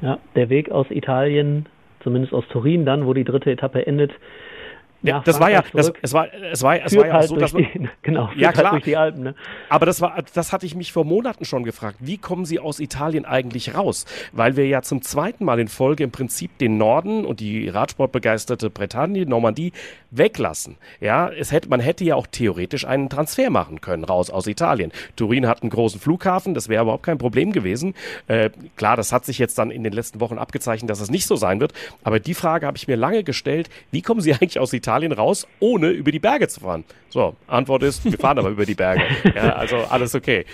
[0.00, 1.66] Ja, der Weg aus Italien,
[2.02, 4.12] zumindest aus Turin dann, wo die dritte Etappe endet,
[5.04, 7.36] ja, das war ja, das, es war, es war, es war ja halt auch so,
[7.36, 9.34] dass man, die, genau, ja halt klar, durch die Alpen, ne?
[9.68, 11.98] aber das war, das hatte ich mich vor Monaten schon gefragt.
[12.00, 14.06] Wie kommen Sie aus Italien eigentlich raus?
[14.32, 18.70] Weil wir ja zum zweiten Mal in Folge im Prinzip den Norden und die Radsportbegeisterte
[18.70, 19.72] Bretagne, Normandie
[20.10, 20.76] weglassen.
[21.00, 24.90] Ja, es hätte, man hätte ja auch theoretisch einen Transfer machen können raus aus Italien.
[25.16, 27.94] Turin hat einen großen Flughafen, das wäre überhaupt kein Problem gewesen.
[28.26, 31.26] Äh, klar, das hat sich jetzt dann in den letzten Wochen abgezeichnet, dass es nicht
[31.26, 31.74] so sein wird.
[32.04, 33.68] Aber die Frage habe ich mir lange gestellt.
[33.90, 36.84] Wie kommen Sie eigentlich aus Italien Italien raus, ohne über die Berge zu fahren?
[37.08, 39.02] So, Antwort ist, wir fahren aber über die Berge.
[39.34, 40.44] Ja, also alles okay.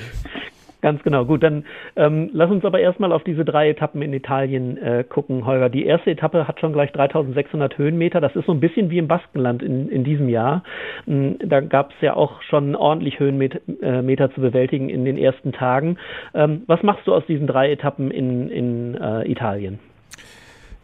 [0.81, 1.27] Ganz genau.
[1.27, 5.45] Gut, dann ähm, lass uns aber erstmal auf diese drei Etappen in Italien äh, gucken,
[5.45, 5.69] Holger.
[5.69, 8.23] Die erste Etappe hat schon gleich 3600 Höhenmeter.
[8.23, 10.63] Das ist so ein bisschen wie im Baskenland in, in diesem Jahr.
[11.07, 15.53] Ähm, da gab es ja auch schon ordentlich Höhenmeter äh, zu bewältigen in den ersten
[15.53, 15.99] Tagen.
[16.33, 19.81] Ähm, was machst du aus diesen drei Etappen in, in äh, Italien?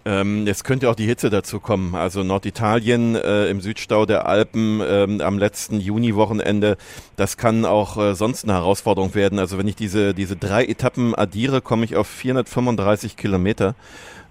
[0.07, 1.97] Ähm, es könnte auch die Hitze dazu kommen.
[1.97, 6.77] Also Norditalien äh, im Südstau der Alpen ähm, am letzten Juniwochenende,
[7.17, 9.41] das kann auch äh, sonst eine Herausforderung werden.
[9.41, 13.75] Also wenn ich diese, diese drei Etappen addiere, komme ich auf 435 Kilometer.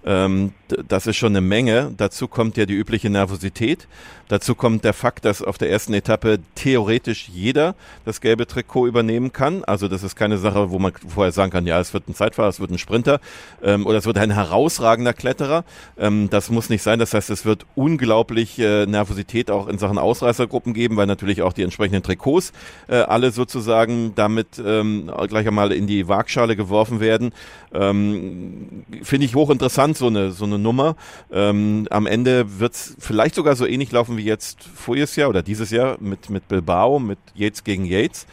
[0.06, 0.52] Ähm,
[0.88, 1.92] das ist schon eine Menge.
[1.96, 3.86] Dazu kommt ja die übliche Nervosität.
[4.28, 9.32] Dazu kommt der Fakt, dass auf der ersten Etappe theoretisch jeder das gelbe Trikot übernehmen
[9.32, 9.62] kann.
[9.64, 12.48] Also das ist keine Sache, wo man vorher sagen kann, ja, es wird ein Zeitfahrer,
[12.48, 13.20] es wird ein Sprinter
[13.62, 15.64] ähm, oder es wird ein herausragender Kletterer.
[15.96, 16.98] Ähm, das muss nicht sein.
[16.98, 21.52] Das heißt, es wird unglaublich äh, Nervosität auch in Sachen Ausreißergruppen geben, weil natürlich auch
[21.52, 22.52] die entsprechenden Trikots
[22.88, 27.32] äh, alle sozusagen damit ähm, gleich einmal in die Waagschale geworfen werden.
[27.72, 30.96] Ähm, Finde ich hochinteressant, so eine, so eine Nummer.
[31.30, 35.42] Ähm, am Ende wird es vielleicht sogar so ähnlich laufen wie jetzt voriges Jahr oder
[35.42, 38.26] dieses Jahr mit, mit Bilbao, mit Yates gegen Yates.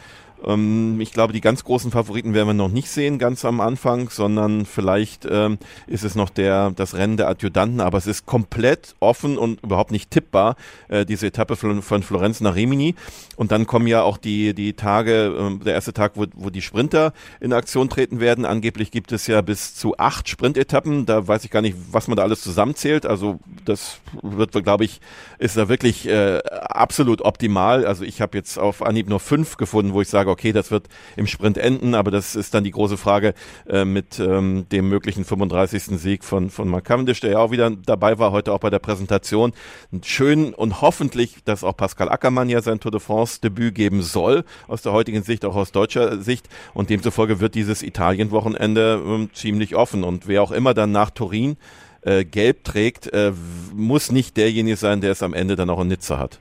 [0.46, 4.10] Ähm, ich glaube, die ganz großen Favoriten werden wir noch nicht sehen, ganz am Anfang,
[4.10, 8.94] sondern vielleicht ähm, ist es noch der, das Rennen der Adjutanten, aber es ist komplett
[9.00, 10.56] offen und überhaupt nicht tippbar,
[10.88, 12.94] äh, diese Etappe von, von Florenz nach Rimini.
[13.36, 16.62] Und dann kommen ja auch die, die Tage, äh, der erste Tag, wo, wo die
[16.62, 18.44] Sprinter in Aktion treten werden.
[18.44, 21.06] Angeblich gibt es ja bis zu acht Sprintetappen.
[21.06, 23.06] Da weiß ich gar nicht, was man da alles zusammenzählt.
[23.06, 25.00] Also das wird, glaube ich,
[25.38, 27.86] ist da wirklich äh, absolut optimal.
[27.86, 30.88] Also ich habe jetzt auf Anhieb nur fünf gefunden, wo ich sage, okay, das wird
[31.16, 33.34] im Sprint enden, aber das ist dann die große Frage
[33.68, 35.84] äh, mit ähm, dem möglichen 35.
[35.98, 38.80] Sieg von, von Mark Cavendish, der ja auch wieder dabei war, heute auch bei der
[38.80, 39.52] Präsentation.
[40.02, 44.44] Schön und hoffentlich, dass auch Pascal Ackermann ja sein Tour de France Debüt geben soll,
[44.66, 46.48] aus der heutigen Sicht, auch aus deutscher Sicht.
[46.74, 50.02] Und demzufolge wird dieses Italien-Wochenende ähm, ziemlich offen.
[50.02, 51.56] Und wer auch immer dann nach Turin
[52.02, 53.32] äh, gelb trägt, äh,
[53.72, 56.40] muss nicht derjenige sein, der es am Ende dann auch in Nizza hat.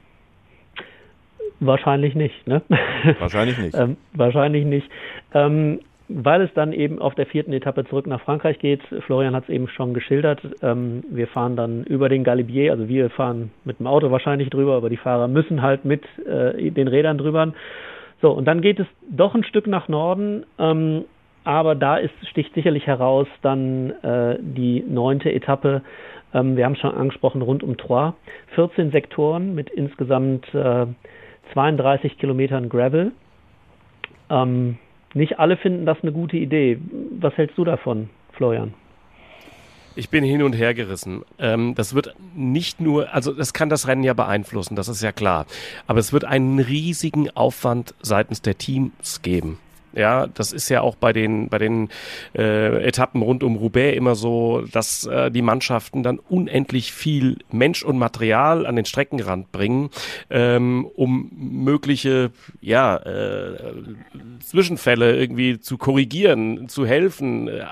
[1.66, 2.62] Wahrscheinlich nicht, ne?
[3.20, 3.78] Wahrscheinlich nicht.
[3.78, 4.90] ähm, wahrscheinlich nicht.
[5.34, 8.82] Ähm, weil es dann eben auf der vierten Etappe zurück nach Frankreich geht.
[9.06, 10.42] Florian hat es eben schon geschildert.
[10.62, 14.76] Ähm, wir fahren dann über den Galibier, also wir fahren mit dem Auto wahrscheinlich drüber,
[14.76, 17.54] aber die Fahrer müssen halt mit äh, den Rädern drüber.
[18.22, 21.06] So, und dann geht es doch ein Stück nach Norden, ähm,
[21.46, 25.82] aber da ist, sticht sicherlich heraus dann äh, die neunte Etappe.
[26.34, 28.14] Ähm, wir haben es schon angesprochen, rund um Troyes.
[28.56, 30.86] 14 Sektoren mit insgesamt äh,
[31.52, 33.12] 32 Kilometern Gravel.
[34.30, 34.78] Ähm,
[35.14, 36.80] nicht alle finden das eine gute Idee.
[37.20, 38.74] Was hältst du davon, Florian?
[39.96, 41.24] Ich bin hin und her gerissen.
[41.38, 45.12] Ähm, das wird nicht nur, also das kann das Rennen ja beeinflussen, das ist ja
[45.12, 45.46] klar.
[45.86, 49.60] Aber es wird einen riesigen Aufwand seitens der Teams geben.
[49.96, 51.90] Ja, das ist ja auch bei den bei den
[52.36, 57.84] äh, Etappen rund um Roubaix immer so, dass äh, die Mannschaften dann unendlich viel Mensch
[57.84, 59.90] und Material an den Streckenrand bringen,
[60.30, 63.56] ähm, um mögliche ja äh,
[64.40, 67.48] Zwischenfälle irgendwie zu korrigieren, zu helfen.
[67.48, 67.66] Äh,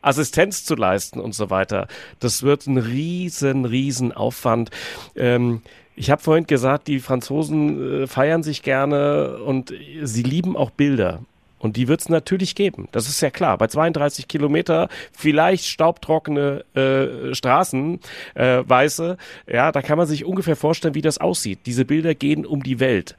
[0.00, 1.88] Assistenz zu leisten und so weiter.
[2.20, 4.70] Das wird ein riesen, riesen Aufwand.
[5.14, 5.60] Ähm,
[5.94, 11.20] ich habe vorhin gesagt, die Franzosen äh, feiern sich gerne und sie lieben auch Bilder.
[11.58, 12.88] Und die wird es natürlich geben.
[12.92, 13.58] Das ist ja klar.
[13.58, 18.00] Bei 32 Kilometer vielleicht staubtrockene äh, Straßen,
[18.34, 19.16] äh, weiße,
[19.46, 21.60] ja, da kann man sich ungefähr vorstellen, wie das aussieht.
[21.66, 23.16] Diese Bilder gehen um die Welt.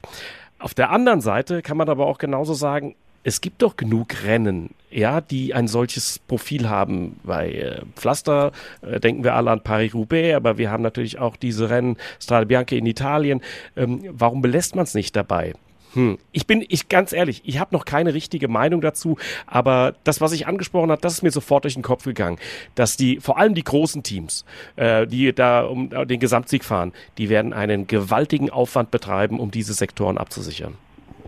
[0.58, 4.70] Auf der anderen Seite kann man aber auch genauso sagen, es gibt doch genug Rennen,
[4.90, 7.20] ja, die ein solches Profil haben.
[7.22, 11.68] Bei äh, Pflaster äh, denken wir alle an Paris-Roubaix, aber wir haben natürlich auch diese
[11.68, 13.42] Rennen Strade Bianche in Italien.
[13.76, 15.52] Ähm, warum belässt man es nicht dabei?
[15.94, 16.18] Hm.
[16.32, 20.32] Ich bin, ich ganz ehrlich, ich habe noch keine richtige Meinung dazu, aber das, was
[20.32, 22.38] ich angesprochen habe, das ist mir sofort durch den Kopf gegangen,
[22.74, 24.44] dass die, vor allem die großen Teams,
[24.76, 29.72] äh, die da um den Gesamtsieg fahren, die werden einen gewaltigen Aufwand betreiben, um diese
[29.74, 30.74] Sektoren abzusichern.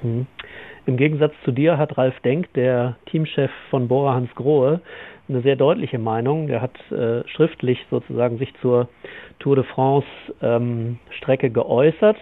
[0.01, 0.27] Hm.
[0.85, 4.81] Im Gegensatz zu dir hat Ralf Denk, der Teamchef von Bora Hans Grohe,
[5.29, 6.49] eine sehr deutliche Meinung.
[6.49, 8.89] Der hat äh, schriftlich sozusagen sich zur
[9.39, 10.07] Tour de France
[10.41, 12.17] ähm, Strecke geäußert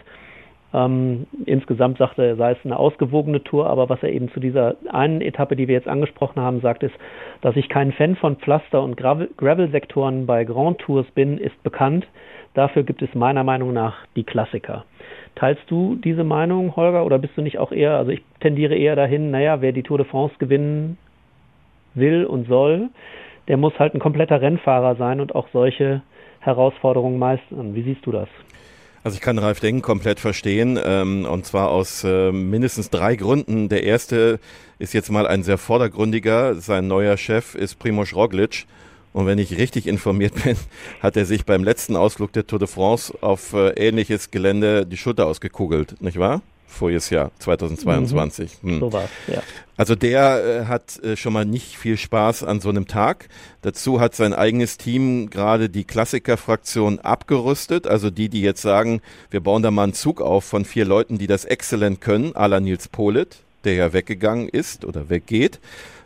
[0.73, 4.77] ähm, insgesamt sagte er, sei es eine ausgewogene Tour, aber was er eben zu dieser
[4.91, 6.95] einen Etappe, die wir jetzt angesprochen haben, sagt, ist,
[7.41, 12.07] dass ich kein Fan von Pflaster- und Gravel-Sektoren bei Grand Tours bin, ist bekannt.
[12.55, 14.85] Dafür gibt es meiner Meinung nach die Klassiker.
[15.35, 18.97] Teilst du diese Meinung, Holger, oder bist du nicht auch eher, also ich tendiere eher
[18.97, 20.99] dahin, naja, wer die Tour de France gewinnen
[21.95, 22.91] will und soll,
[23.49, 26.03] der muss halt ein kompletter Rennfahrer sein und auch solche
[26.41, 27.75] Herausforderungen meistern.
[27.75, 28.29] Wie siehst du das?
[29.03, 33.71] Also ich kann Ralf Denk komplett verstehen ähm, und zwar aus äh, mindestens drei Gründen.
[33.71, 34.41] Der erste
[34.79, 36.57] ist jetzt mal ein sehr vordergründiger.
[36.57, 38.67] Sein neuer Chef ist Primoz Roglic.
[39.15, 40.57] Und wenn ich richtig informiert bin,
[41.01, 44.99] hat er sich beim letzten Ausflug der Tour de France auf äh, ähnliches Gelände die
[44.99, 46.43] Schulter ausgekugelt, nicht wahr?
[46.71, 48.59] Voriges Jahr, 2022.
[48.63, 48.71] Mhm.
[48.71, 48.81] Hm.
[48.81, 49.43] So war's, ja.
[49.77, 53.29] Also der äh, hat äh, schon mal nicht viel Spaß an so einem Tag.
[53.63, 57.87] Dazu hat sein eigenes Team gerade die Klassiker-Fraktion abgerüstet.
[57.87, 61.19] Also die, die jetzt sagen, wir bauen da mal einen Zug auf von vier Leuten,
[61.19, 65.61] die das exzellent können, à la Nils Polit, der ja weggegangen ist oder weggeht.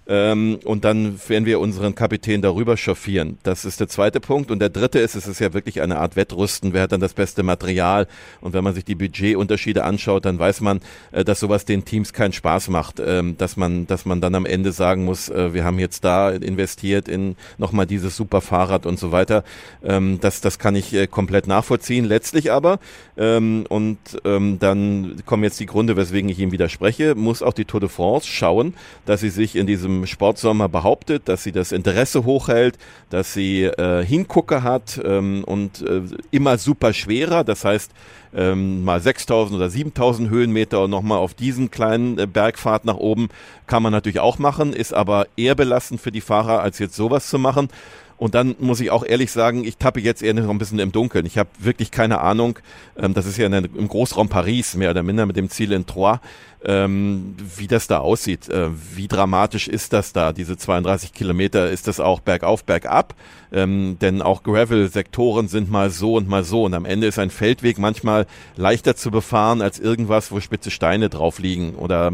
[0.06, 3.38] Ähm, und dann werden wir unseren Kapitän darüber chauffieren.
[3.42, 4.50] Das ist der zweite Punkt.
[4.50, 6.72] Und der dritte ist, es ist ja wirklich eine Art Wettrüsten.
[6.74, 8.06] Wer hat dann das beste Material?
[8.40, 10.80] Und wenn man sich die Budgetunterschiede anschaut, dann weiß man,
[11.12, 13.00] äh, dass sowas den Teams keinen Spaß macht.
[13.04, 16.30] Ähm, dass man, dass man dann am Ende sagen muss, äh, wir haben jetzt da
[16.30, 19.42] investiert in nochmal dieses super Fahrrad und so weiter.
[19.82, 22.04] Ähm, das, das kann ich äh, komplett nachvollziehen.
[22.04, 22.78] Letztlich aber,
[23.16, 27.64] ähm, und ähm, dann kommen jetzt die Gründe, weswegen ich ihm widerspreche, muss auch die
[27.64, 28.74] Tour de France schauen,
[29.06, 32.78] dass sie sich in diesem im Sportsommer behauptet, dass sie das Interesse hochhält,
[33.10, 37.44] dass sie äh, Hingucker hat ähm, und äh, immer super schwerer.
[37.44, 37.90] Das heißt,
[38.34, 43.28] ähm, mal 6000 oder 7000 Höhenmeter und nochmal auf diesen kleinen äh, Bergfahrt nach oben
[43.66, 47.28] kann man natürlich auch machen, ist aber eher belastend für die Fahrer, als jetzt sowas
[47.28, 47.68] zu machen.
[48.16, 50.92] Und dann muss ich auch ehrlich sagen, ich tappe jetzt eher noch ein bisschen im
[50.92, 51.26] Dunkeln.
[51.26, 52.58] Ich habe wirklich keine Ahnung.
[52.96, 56.20] Ähm, das ist ja im Großraum Paris, mehr oder minder mit dem Ziel in Troyes,
[56.64, 58.48] ähm, wie das da aussieht.
[58.48, 61.70] Äh, wie dramatisch ist das da, diese 32 Kilometer?
[61.70, 63.14] Ist das auch bergauf, bergab?
[63.52, 66.64] Ähm, denn auch Gravel-Sektoren sind mal so und mal so.
[66.64, 71.08] Und am Ende ist ein Feldweg manchmal leichter zu befahren als irgendwas, wo spitze Steine
[71.08, 72.12] drauf liegen oder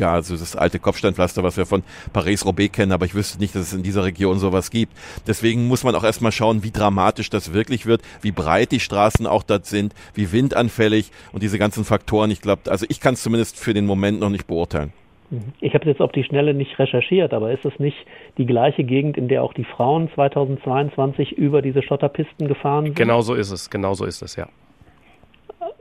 [0.00, 3.62] gar, also das alte Kopfsteinpflaster, was wir von Paris-Roubaix kennen, aber ich wüsste nicht, dass
[3.62, 4.92] es in dieser Region sowas gibt.
[5.26, 9.26] Deswegen muss man auch erstmal schauen, wie dramatisch das wirklich wird, wie breit die Straßen
[9.26, 12.30] auch dort sind, wie windanfällig und diese ganzen Faktoren.
[12.30, 14.92] Ich glaube, also ich kann es zumindest für den Moment noch nicht beurteilen.
[15.30, 15.52] Mhm.
[15.60, 17.98] Ich habe jetzt auf die Schnelle nicht recherchiert, aber ist es nicht
[18.38, 22.96] die gleiche Gegend, in der auch die Frauen 2022 über diese Schotterpisten gefahren sind?
[22.96, 24.48] Genau so ist es, genau so ist es, ja.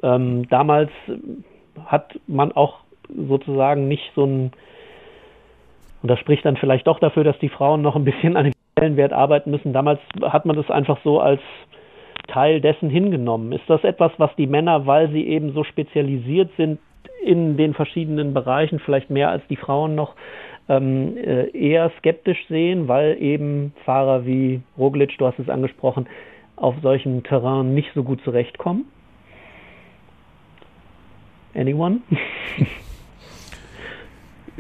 [0.03, 0.91] Ähm, damals
[1.85, 2.79] hat man auch
[3.15, 4.51] sozusagen nicht so ein
[6.01, 8.53] Und das spricht dann vielleicht doch dafür, dass die Frauen noch ein bisschen an dem
[8.73, 9.73] Stellenwert arbeiten müssen.
[9.73, 11.41] Damals hat man das einfach so als
[12.27, 13.51] Teil dessen hingenommen.
[13.51, 16.79] Ist das etwas, was die Männer, weil sie eben so spezialisiert sind
[17.23, 20.15] in den verschiedenen Bereichen, vielleicht mehr als die Frauen noch,
[20.69, 26.07] ähm, äh, eher skeptisch sehen, weil eben Fahrer wie Roglic, du hast es angesprochen,
[26.55, 28.85] auf solchen Terrain nicht so gut zurechtkommen?
[31.55, 32.01] Anyone?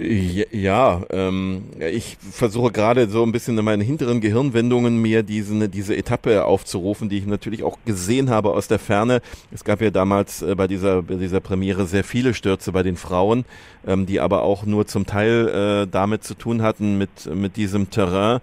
[0.01, 5.97] Ja, ähm, ich versuche gerade so ein bisschen in meinen hinteren Gehirnwendungen mir diese, diese
[5.97, 9.21] Etappe aufzurufen, die ich natürlich auch gesehen habe aus der Ferne.
[9.51, 12.95] Es gab ja damals äh, bei, dieser, bei dieser Premiere sehr viele Stürze bei den
[12.95, 13.43] Frauen,
[13.85, 15.47] ähm, die aber auch nur zum Teil
[15.83, 18.39] äh, damit zu tun hatten mit, mit diesem Terrain.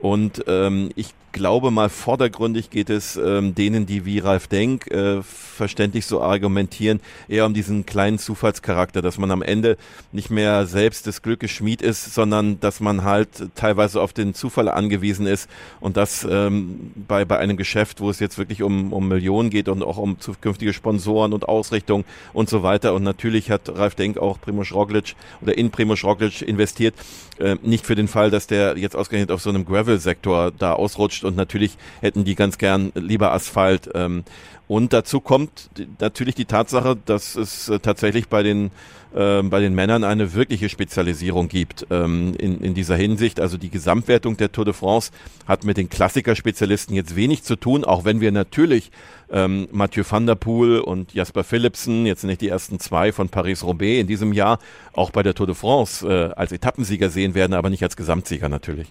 [0.00, 5.22] Und ähm, ich glaube mal vordergründig geht es ähm, denen, die wie Ralf Denk äh,
[5.22, 9.76] verständlich so argumentieren, eher um diesen kleinen Zufallscharakter, dass man am Ende
[10.12, 14.68] nicht mehr selbst des Glückes Schmied ist, sondern dass man halt teilweise auf den Zufall
[14.68, 19.08] angewiesen ist und das ähm, bei, bei einem Geschäft, wo es jetzt wirklich um, um
[19.08, 22.94] Millionen geht und auch um zukünftige Sponsoren und Ausrichtung und so weiter.
[22.94, 26.94] Und natürlich hat Ralf Denk auch Primoz Roglic oder in Primoz Roglic investiert,
[27.38, 31.17] äh, nicht für den Fall, dass der jetzt ausgerechnet auf so einem Gravel-Sektor da ausrutscht
[31.24, 33.90] und natürlich hätten die ganz gern lieber Asphalt.
[33.94, 34.24] Ähm,
[34.66, 38.70] und dazu kommt natürlich die Tatsache, dass es äh, tatsächlich bei den
[39.14, 43.40] äh, bei den Männern eine wirkliche Spezialisierung gibt ähm, in, in dieser Hinsicht.
[43.40, 45.12] Also die Gesamtwertung der Tour de France
[45.46, 48.90] hat mit den Klassikerspezialisten jetzt wenig zu tun, auch wenn wir natürlich
[49.30, 54.00] ähm, Mathieu van der Poel und Jasper Philipsen, jetzt nicht die ersten zwei von Paris-Roubaix
[54.00, 54.58] in diesem Jahr,
[54.92, 58.50] auch bei der Tour de France äh, als Etappensieger sehen werden, aber nicht als Gesamtsieger
[58.50, 58.88] natürlich.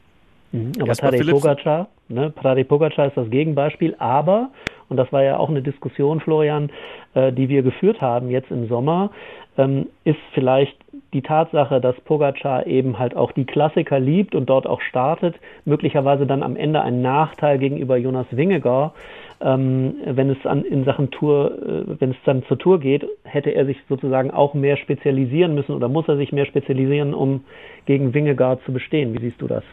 [0.51, 4.49] Mhm, aber Tadej Pogacar, ne, Tadej Pogacar ist das Gegenbeispiel, aber,
[4.89, 6.69] und das war ja auch eine Diskussion, Florian,
[7.13, 9.11] äh, die wir geführt haben jetzt im Sommer,
[9.57, 10.77] ähm, ist vielleicht
[11.13, 16.25] die Tatsache, dass Pogacar eben halt auch die Klassiker liebt und dort auch startet, möglicherweise
[16.25, 18.93] dann am Ende ein Nachteil gegenüber Jonas Wingegaard.
[19.39, 23.51] Ähm, wenn es an, in Sachen Tour, äh, wenn es dann zur Tour geht, hätte
[23.51, 27.43] er sich sozusagen auch mehr spezialisieren müssen oder muss er sich mehr spezialisieren, um
[27.85, 29.13] gegen Wingegaard zu bestehen.
[29.13, 29.63] Wie siehst du das?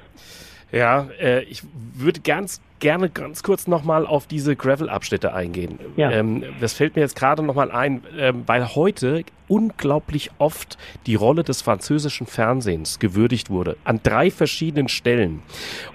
[0.75, 1.63] Ja, äh, ich
[1.95, 5.79] würde ganz gerne ganz kurz nochmal auf diese Gravel-Abschnitte eingehen.
[5.97, 6.11] Ja.
[6.11, 11.45] Ähm, das fällt mir jetzt gerade nochmal ein, ähm, weil heute unglaublich oft die Rolle
[11.45, 15.43] des französischen Fernsehens gewürdigt wurde, an drei verschiedenen Stellen.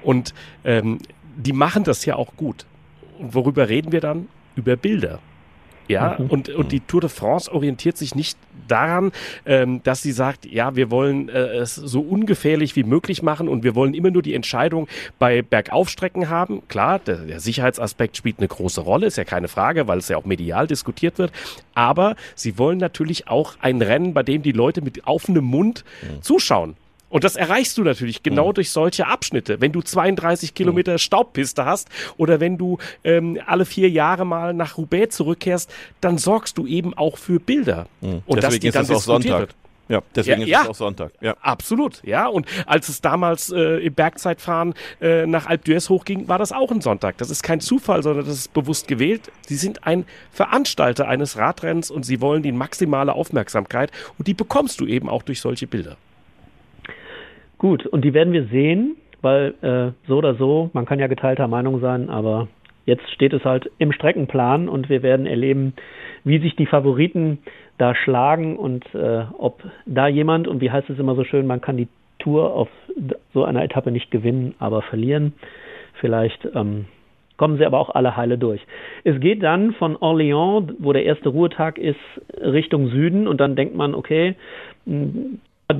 [0.01, 0.99] Und ähm,
[1.35, 2.65] die machen das ja auch gut.
[3.19, 4.29] Und worüber reden wir dann?
[4.55, 5.19] Über Bilder.
[5.89, 6.27] Ja, mhm.
[6.27, 9.11] und, und die Tour de France orientiert sich nicht daran,
[9.47, 13.63] ähm, dass sie sagt, ja, wir wollen äh, es so ungefährlich wie möglich machen und
[13.63, 16.61] wir wollen immer nur die Entscheidung bei Bergaufstrecken haben.
[16.67, 20.17] Klar, der, der Sicherheitsaspekt spielt eine große Rolle, ist ja keine Frage, weil es ja
[20.17, 21.31] auch medial diskutiert wird.
[21.73, 26.21] Aber sie wollen natürlich auch ein Rennen, bei dem die Leute mit offenem Mund mhm.
[26.21, 26.75] zuschauen.
[27.09, 28.53] Und das erreichst du natürlich genau mhm.
[28.55, 29.61] durch solche Abschnitte.
[29.61, 30.97] Wenn du 32 Kilometer mhm.
[30.99, 36.57] Staubpiste hast oder wenn du ähm, alle vier Jahre mal nach Roubaix zurückkehrst, dann sorgst
[36.57, 37.87] du eben auch für Bilder.
[38.01, 38.21] Mhm.
[38.25, 39.39] Und Deswegen das, dann ist es auch Sonntag.
[39.39, 39.55] Wird.
[39.89, 41.11] Ja, deswegen ja, ist es auch Sonntag.
[41.19, 42.03] Ja, absolut.
[42.05, 46.51] Ja, und als es damals äh, im Bergzeitfahren äh, nach Alpe d'Huez hochging, war das
[46.51, 47.17] auch ein Sonntag.
[47.17, 49.31] Das ist kein Zufall, sondern das ist bewusst gewählt.
[49.47, 54.79] Sie sind ein Veranstalter eines Radrennens und sie wollen die maximale Aufmerksamkeit und die bekommst
[54.79, 55.97] du eben auch durch solche Bilder.
[57.59, 61.47] Gut, und die werden wir sehen, weil äh, so oder so, man kann ja geteilter
[61.49, 62.47] Meinung sein, aber
[62.85, 65.73] jetzt steht es halt im Streckenplan und wir werden erleben,
[66.23, 67.39] wie sich die Favoriten
[67.77, 71.59] da schlagen und äh, ob da jemand, und wie heißt es immer so schön, man
[71.59, 72.69] kann die Tour auf
[73.33, 75.33] so einer Etappe nicht gewinnen, aber verlieren.
[75.99, 76.85] Vielleicht ähm,
[77.35, 78.61] kommen sie aber auch alle heile durch.
[79.03, 81.99] Es geht dann von Orléans, wo der erste Ruhetag ist,
[82.41, 84.35] Richtung Süden und dann denkt man, okay,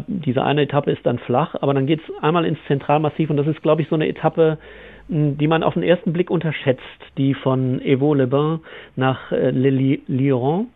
[0.08, 3.48] diese eine Etappe ist dann flach, aber dann geht es einmal ins Zentralmassiv und das
[3.48, 4.60] ist, glaube ich, so eine Etappe,
[5.08, 6.84] die man auf den ersten Blick unterschätzt,
[7.18, 8.60] die von Evo-le-Bain
[8.96, 10.68] nach äh, Lyon.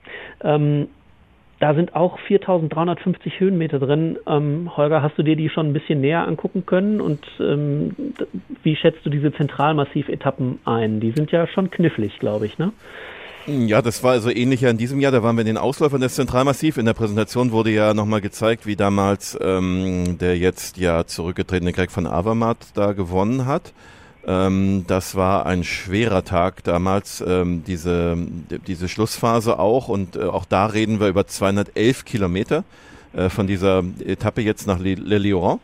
[0.43, 0.88] Ähm,
[1.60, 4.17] da sind auch 4350 Höhenmeter drin.
[4.28, 6.99] Ähm, Holger, hast du dir die schon ein bisschen näher angucken können?
[6.99, 7.95] Und ähm,
[8.63, 10.99] wie schätzt du diese Zentralmassiv-Etappen ein?
[10.99, 12.73] Die sind ja schon knifflig, glaube ich, ne?
[13.45, 15.12] Ja, das war also ähnlicher in diesem Jahr.
[15.12, 16.77] Da waren wir in den Ausläufern des Zentralmassiv.
[16.77, 21.91] In der Präsentation wurde ja nochmal gezeigt, wie damals ähm, der jetzt ja zurückgetretene Greg
[21.91, 23.73] von Avermaet da gewonnen hat.
[24.25, 28.15] Ähm, das war ein schwerer Tag damals, ähm, diese,
[28.65, 29.89] diese Schlussphase auch.
[29.89, 32.63] Und äh, auch da reden wir über 211 Kilometer
[33.12, 35.60] äh, von dieser Etappe jetzt nach Le, Le Lioran.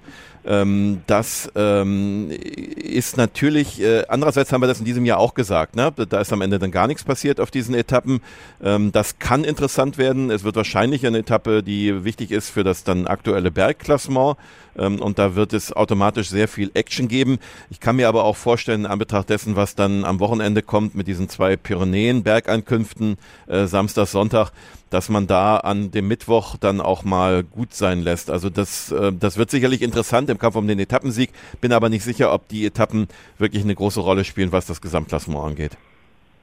[0.45, 5.75] Ähm, das ähm, ist natürlich, äh, andererseits haben wir das in diesem Jahr auch gesagt,
[5.75, 5.91] ne?
[6.09, 8.21] da ist am Ende dann gar nichts passiert auf diesen Etappen.
[8.63, 10.31] Ähm, das kann interessant werden.
[10.31, 14.37] Es wird wahrscheinlich eine Etappe, die wichtig ist für das dann aktuelle Bergklassement.
[14.77, 17.39] Ähm, und da wird es automatisch sehr viel Action geben.
[17.69, 21.07] Ich kann mir aber auch vorstellen, in Anbetracht dessen, was dann am Wochenende kommt mit
[21.07, 23.17] diesen zwei Pyrenäen-Bergankünften,
[23.47, 24.51] äh, Samstag, Sonntag,
[24.89, 28.29] dass man da an dem Mittwoch dann auch mal gut sein lässt.
[28.29, 31.31] Also das, äh, das wird sicherlich interessant im Kampf um den Etappensieg.
[31.61, 35.43] Bin aber nicht sicher, ob die Etappen wirklich eine große Rolle spielen, was das Gesamtklassement
[35.43, 35.77] angeht.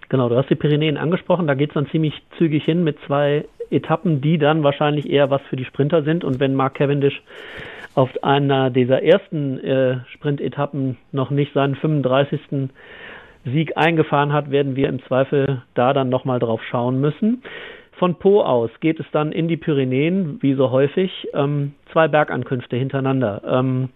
[0.08, 1.46] Genau, du hast die Pyrenäen angesprochen.
[1.46, 5.42] Da geht es dann ziemlich zügig hin mit zwei Etappen, die dann wahrscheinlich eher was
[5.48, 6.22] für die Sprinter sind.
[6.22, 7.20] Und wenn Mark Cavendish
[7.94, 12.70] auf einer dieser ersten äh, Sprintetappen noch nicht seinen 35.
[13.46, 17.42] Sieg eingefahren hat, werden wir im Zweifel da dann nochmal drauf schauen müssen.
[17.98, 22.76] Von Po aus geht es dann in die Pyrenäen, wie so häufig, ähm, zwei Bergankünfte
[22.76, 23.42] hintereinander.
[23.46, 23.88] Ähm,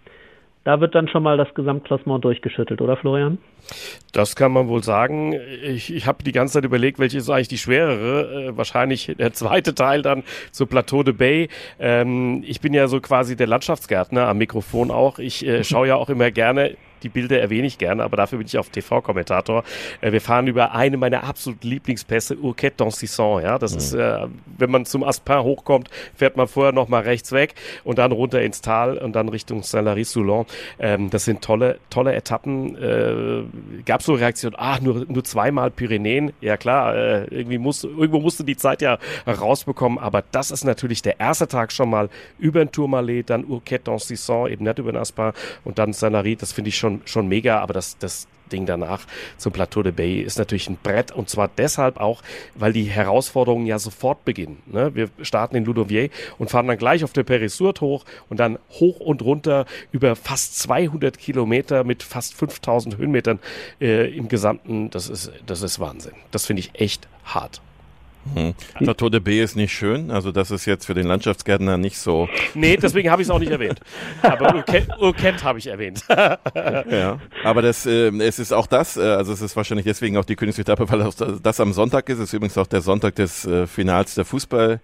[0.65, 3.39] da wird dann schon mal das Gesamtklassement durchgeschüttelt, oder Florian?
[4.13, 5.35] Das kann man wohl sagen.
[5.63, 8.49] Ich, ich habe die ganze Zeit überlegt, welche ist eigentlich die schwerere.
[8.49, 11.49] Äh, wahrscheinlich der zweite Teil dann zu Plateau de Bay.
[11.79, 15.19] Ähm, ich bin ja so quasi der Landschaftsgärtner am Mikrofon auch.
[15.19, 18.47] Ich äh, schaue ja auch immer gerne die Bilder erwähne ich gerne, aber dafür bin
[18.47, 19.65] ich auch TV-Kommentator.
[20.01, 23.43] Äh, wir fahren über eine meiner absoluten Lieblingspässe, Urquette d'Ancison.
[23.43, 23.79] Ja, das mhm.
[23.79, 24.27] ist, äh,
[24.59, 28.43] wenn man zum Aspin hochkommt, fährt man vorher noch mal rechts weg und dann runter
[28.43, 30.47] ins Tal und dann Richtung Saint-Lary-Soulon.
[30.79, 32.77] Ähm, das sind tolle, tolle Etappen.
[32.77, 33.43] Äh,
[33.85, 36.33] Gab so Reaktionen, ach, nur, nur zweimal Pyrenäen.
[36.41, 41.03] Ja klar, äh, irgendwie muss, irgendwo musste die Zeit ja rausbekommen, aber das ist natürlich
[41.03, 45.01] der erste Tag schon mal über den Tourmalet, dann Urquette d'Ancison, eben nicht über den
[45.01, 45.33] Aspin
[45.65, 46.37] und dann Saint-Lary.
[46.37, 49.93] Das finde ich schon schon, schon mega, aber das, das Ding danach zum Plateau de
[49.93, 52.23] Bay ist natürlich ein Brett und zwar deshalb auch,
[52.55, 54.63] weil die Herausforderungen ja sofort beginnen.
[54.67, 54.95] Ne?
[54.95, 59.01] Wir starten in Ludovier und fahren dann gleich auf der Perisurt hoch und dann hoch
[59.01, 63.39] und runter über fast 200 Kilometer mit fast 5000 Höhenmetern
[63.81, 64.91] äh, im Gesamten.
[64.91, 66.15] Das ist, das ist Wahnsinn.
[66.31, 67.61] Das finde ich echt hart.
[68.35, 68.55] Mhm.
[68.79, 72.29] Plateau de B ist nicht schön, also das ist jetzt für den Landschaftsgärtner nicht so.
[72.55, 73.81] Nee, deswegen habe ich es auch nicht erwähnt.
[74.23, 74.65] Aber
[75.01, 76.05] Urkent habe ich erwähnt.
[76.09, 80.25] ja, aber das, äh, es ist auch das, äh, also es ist wahrscheinlich deswegen auch
[80.25, 82.19] die Königsetappe, weil das, das am Sonntag ist.
[82.19, 84.81] Es ist übrigens auch der Sonntag des äh, Finals der Fußball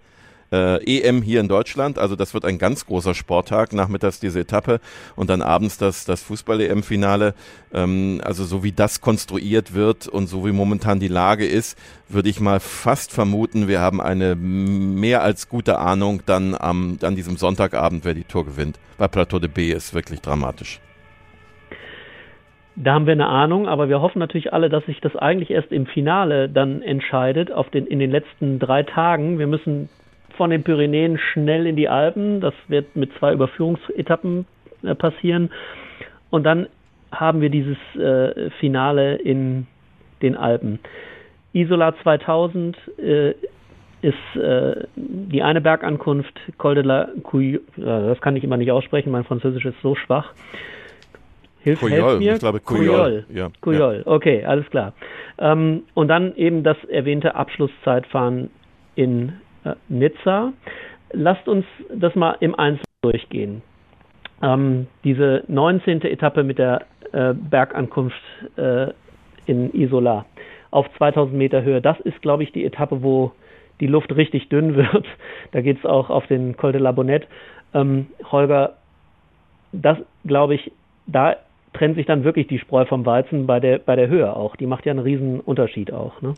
[0.53, 1.99] äh, EM hier in Deutschland.
[1.99, 3.72] Also das wird ein ganz großer Sporttag.
[3.72, 4.80] Nachmittags diese Etappe
[5.14, 7.34] und dann abends das, das Fußball-EM-Finale.
[7.72, 11.78] Ähm, also so wie das konstruiert wird und so wie momentan die Lage ist,
[12.09, 17.16] würde ich mal fast vermuten, wir haben eine mehr als gute Ahnung dann am, an
[17.16, 18.78] diesem Sonntagabend, wer die Tour gewinnt.
[18.99, 20.80] Bei Plateau de B ist wirklich dramatisch.
[22.76, 25.72] Da haben wir eine Ahnung, aber wir hoffen natürlich alle, dass sich das eigentlich erst
[25.72, 29.38] im Finale dann entscheidet, auf den, in den letzten drei Tagen.
[29.38, 29.88] Wir müssen
[30.37, 32.41] von den Pyrenäen schnell in die Alpen.
[32.41, 34.47] Das wird mit zwei Überführungsetappen
[34.82, 35.51] äh, passieren.
[36.30, 36.66] Und dann
[37.12, 39.66] haben wir dieses äh, Finale in
[40.22, 40.78] den Alpen.
[41.53, 43.34] Isola 2000 äh,
[44.03, 49.11] ist äh, die eine Bergankunft, Col de la Couille, das kann ich immer nicht aussprechen,
[49.11, 50.32] mein Französisch ist so schwach.
[51.61, 52.34] Hilf, Couillol, mir.
[52.34, 53.24] Ich glaube Couillol.
[53.32, 53.49] Ja.
[53.61, 54.93] Couillol, okay, alles klar.
[55.39, 58.51] Ähm, und dann eben das erwähnte Abschlusszeitfahren
[58.95, 59.32] in
[59.88, 60.52] Nizza.
[61.12, 61.64] Lasst uns
[61.94, 63.62] das mal im Einzelnen durchgehen.
[64.42, 66.02] Ähm, diese 19.
[66.02, 68.20] Etappe mit der äh, Bergankunft
[68.56, 68.88] äh,
[69.46, 70.26] in Isola
[70.70, 73.32] auf 2000 Meter Höhe, das ist, glaube ich, die Etappe, wo
[73.80, 75.06] die Luft richtig dünn wird.
[75.52, 77.26] Da geht es auch auf den Col de la Bonette.
[77.74, 78.74] Ähm, Holger,
[79.72, 80.70] das glaube ich,
[81.06, 81.36] da
[81.76, 84.56] trennt sich dann wirklich die Spreu vom Weizen bei der, bei der Höhe auch.
[84.56, 86.22] Die macht ja einen riesen Unterschied auch.
[86.22, 86.34] Ne?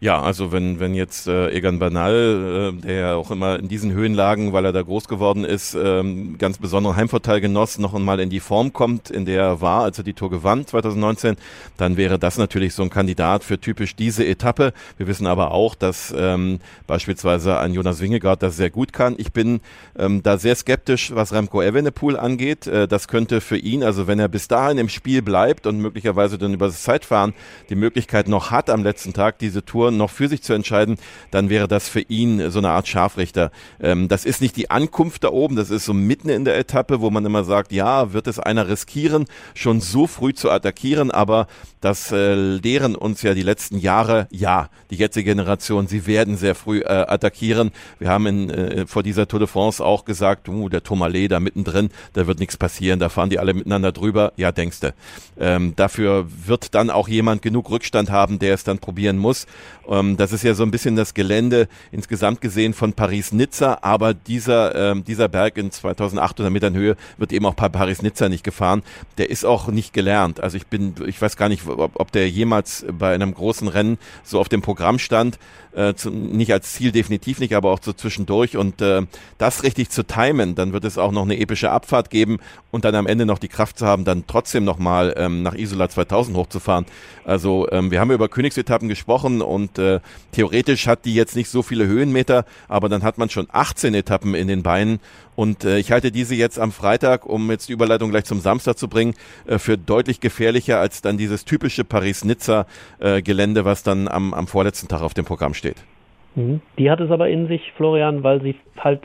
[0.00, 3.92] Ja, also wenn, wenn jetzt äh, Egan Bernal, äh, der ja auch immer in diesen
[3.92, 8.30] Höhenlagen, weil er da groß geworden ist, ähm, ganz besonderen Heimvorteil genoss, noch einmal in
[8.30, 11.36] die Form kommt, in der er war, als er die Tour gewann 2019,
[11.76, 14.72] dann wäre das natürlich so ein Kandidat für typisch diese Etappe.
[14.96, 19.14] Wir wissen aber auch, dass ähm, beispielsweise ein Jonas Wingegaard das sehr gut kann.
[19.18, 19.60] Ich bin
[19.98, 22.66] ähm, da sehr skeptisch, was Remco Evenepoel angeht.
[22.66, 25.80] Äh, das könnte für ihn, also wenn er bis dahin Jahren im Spiel bleibt und
[25.80, 27.34] möglicherweise dann über das Zeitfahren
[27.70, 30.96] die Möglichkeit noch hat, am letzten Tag diese Tour noch für sich zu entscheiden,
[31.30, 33.50] dann wäre das für ihn so eine Art Scharfrichter.
[33.80, 37.00] Ähm, das ist nicht die Ankunft da oben, das ist so mitten in der Etappe,
[37.00, 41.46] wo man immer sagt, ja, wird es einer riskieren, schon so früh zu attackieren, aber
[41.80, 46.54] das äh, lehren uns ja die letzten Jahre, ja, die jetzige Generation, sie werden sehr
[46.54, 47.70] früh äh, attackieren.
[47.98, 51.40] Wir haben in, äh, vor dieser Tour de France auch gesagt, uh, der Tourmalet da
[51.40, 54.32] mittendrin, da wird nichts passieren, da fahren die alle miteinander drüber.
[54.36, 54.94] Ja, denke längste.
[55.38, 59.46] Ähm, dafür wird dann auch jemand genug Rückstand haben, der es dann probieren muss.
[59.88, 64.74] Ähm, das ist ja so ein bisschen das Gelände insgesamt gesehen von Paris-Nizza, aber dieser,
[64.74, 68.82] ähm, dieser Berg in 2800 Metern Höhe wird eben auch bei Paris-Nizza nicht gefahren.
[69.18, 70.40] Der ist auch nicht gelernt.
[70.40, 73.98] Also ich bin, ich weiß gar nicht, ob, ob der jemals bei einem großen Rennen
[74.24, 75.38] so auf dem Programm stand.
[75.76, 78.56] Äh, zu, nicht als Ziel definitiv nicht, aber auch so zwischendurch.
[78.56, 79.02] Und äh,
[79.36, 82.38] das richtig zu timen, dann wird es auch noch eine epische Abfahrt geben
[82.70, 85.88] und dann am Ende noch die Kraft zu haben, dann trotzdem nochmal ähm, nach Isola
[85.88, 86.86] 2000 hochzufahren.
[87.24, 90.00] Also ähm, wir haben über Königsetappen gesprochen und äh,
[90.32, 94.34] theoretisch hat die jetzt nicht so viele Höhenmeter, aber dann hat man schon 18 Etappen
[94.34, 95.00] in den Beinen
[95.34, 98.78] und äh, ich halte diese jetzt am Freitag, um jetzt die Überleitung gleich zum Samstag
[98.78, 99.14] zu bringen,
[99.46, 104.88] äh, für deutlich gefährlicher als dann dieses typische Paris-Nizza-Gelände, äh, was dann am, am vorletzten
[104.88, 105.76] Tag auf dem Programm steht.
[106.36, 106.60] Mhm.
[106.78, 109.00] Die hat es aber in sich, Florian, weil sie halt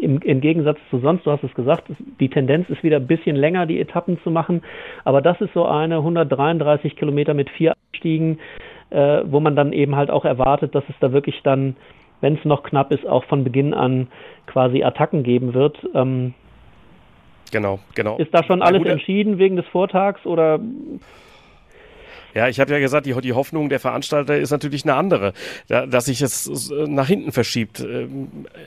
[0.00, 1.84] im, im, Gegensatz zu sonst, du hast es gesagt,
[2.20, 4.62] die Tendenz ist wieder ein bisschen länger, die Etappen zu machen.
[5.04, 8.38] Aber das ist so eine 133 Kilometer mit vier Anstiegen,
[8.90, 11.74] äh, wo man dann eben halt auch erwartet, dass es da wirklich dann
[12.20, 14.08] wenn es noch knapp ist, auch von Beginn an
[14.46, 15.78] quasi Attacken geben wird.
[15.94, 16.34] Ähm,
[17.52, 18.16] genau, genau.
[18.16, 20.58] Ist da schon alles entschieden wegen des Vortags oder
[22.34, 25.32] ja, ich habe ja gesagt, die, die Hoffnung der Veranstalter ist natürlich eine andere,
[25.68, 28.06] da, dass sich es nach hinten verschiebt, äh,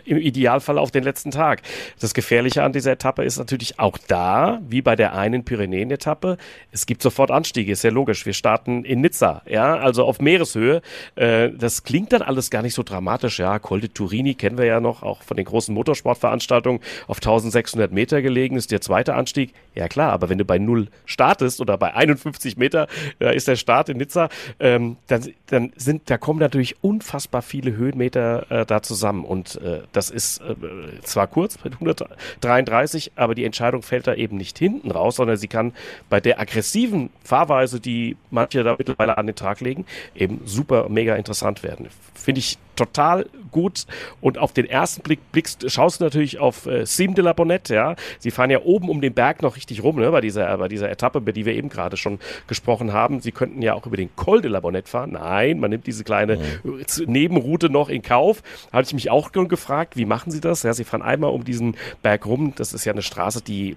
[0.06, 1.62] im Idealfall auf den letzten Tag.
[2.00, 6.38] Das Gefährliche an dieser Etappe ist natürlich auch da, wie bei der einen Pyrenäen-Etappe,
[6.72, 8.26] es gibt sofort Anstiege, ist ja logisch.
[8.26, 10.82] Wir starten in Nizza, ja, also auf Meereshöhe.
[11.16, 13.60] Äh, das klingt dann alles gar nicht so dramatisch, ja.
[13.60, 18.22] Col de Turini kennen wir ja noch, auch von den großen Motorsportveranstaltungen, auf 1600 Meter
[18.22, 19.54] gelegen ist der zweite Anstieg.
[19.76, 22.88] Ja klar, aber wenn du bei Null startest oder bei 51 Meter,
[23.20, 27.76] da ist der Start in Nizza, ähm, dann, dann sind, da kommen natürlich unfassbar viele
[27.76, 29.24] Höhenmeter äh, da zusammen.
[29.24, 30.56] Und äh, das ist äh,
[31.04, 35.48] zwar kurz mit 133, aber die Entscheidung fällt da eben nicht hinten raus, sondern sie
[35.48, 35.74] kann
[36.10, 39.86] bei der aggressiven Fahrweise, die manche da mittlerweile an den Tag legen,
[40.16, 41.88] eben super mega interessant werden.
[42.14, 43.86] Finde ich total gut.
[44.22, 47.76] Und auf den ersten Blick blickst, schaust du natürlich auf äh, Sim de la Bonnette,
[47.76, 47.96] ja.
[48.20, 50.90] Sie fahren ja oben um den Berg noch richtig rum, ne, bei dieser, bei dieser
[50.90, 53.22] Etappe, über die wir eben gerade schon gesprochen haben.
[53.22, 55.14] Sie könnten ja auch über den Col de la Bonnette fahren.
[55.14, 56.86] Nein, man nimmt diese kleine mhm.
[57.08, 58.44] Nebenroute noch in Kauf.
[58.72, 60.62] Hatte ich mich auch gefragt, wie machen sie das?
[60.62, 62.54] Ja, sie fahren einmal um diesen Berg rum.
[62.56, 63.76] Das ist ja eine Straße, die äh,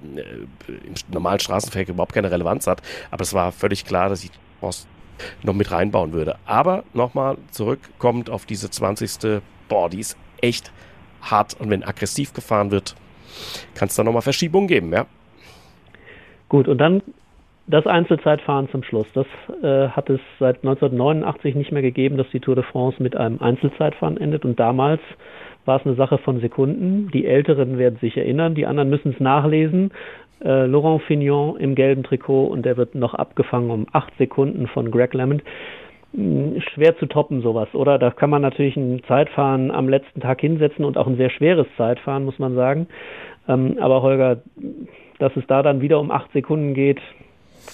[0.68, 2.82] im normalen Straßenverkehr überhaupt keine Relevanz hat.
[3.10, 4.28] Aber es war völlig klar, dass sie
[5.42, 6.36] noch mit reinbauen würde.
[6.44, 9.40] Aber nochmal zurückkommt auf diese 20.
[9.70, 10.72] Boah, die ist echt
[11.22, 11.58] hart.
[11.58, 12.96] Und wenn aggressiv gefahren wird,
[13.74, 15.06] kann es da nochmal Verschiebungen geben, ja.
[16.50, 17.00] Gut, und dann
[17.66, 19.06] das Einzelzeitfahren zum Schluss.
[19.14, 19.26] Das
[19.62, 23.40] äh, hat es seit 1989 nicht mehr gegeben, dass die Tour de France mit einem
[23.40, 24.44] Einzelzeitfahren endet.
[24.44, 25.00] Und damals
[25.64, 27.08] war es eine Sache von Sekunden.
[27.12, 29.92] Die Älteren werden sich erinnern, die anderen müssen es nachlesen
[30.44, 34.90] äh, Laurent Fignon im gelben Trikot und der wird noch abgefangen um acht Sekunden von
[34.90, 35.42] Greg Lemond.
[36.14, 37.98] Hm, schwer zu toppen sowas, oder?
[37.98, 41.66] Da kann man natürlich ein Zeitfahren am letzten Tag hinsetzen und auch ein sehr schweres
[41.76, 42.86] Zeitfahren, muss man sagen.
[43.48, 44.42] Ähm, aber Holger,
[45.18, 47.00] dass es da dann wieder um acht Sekunden geht,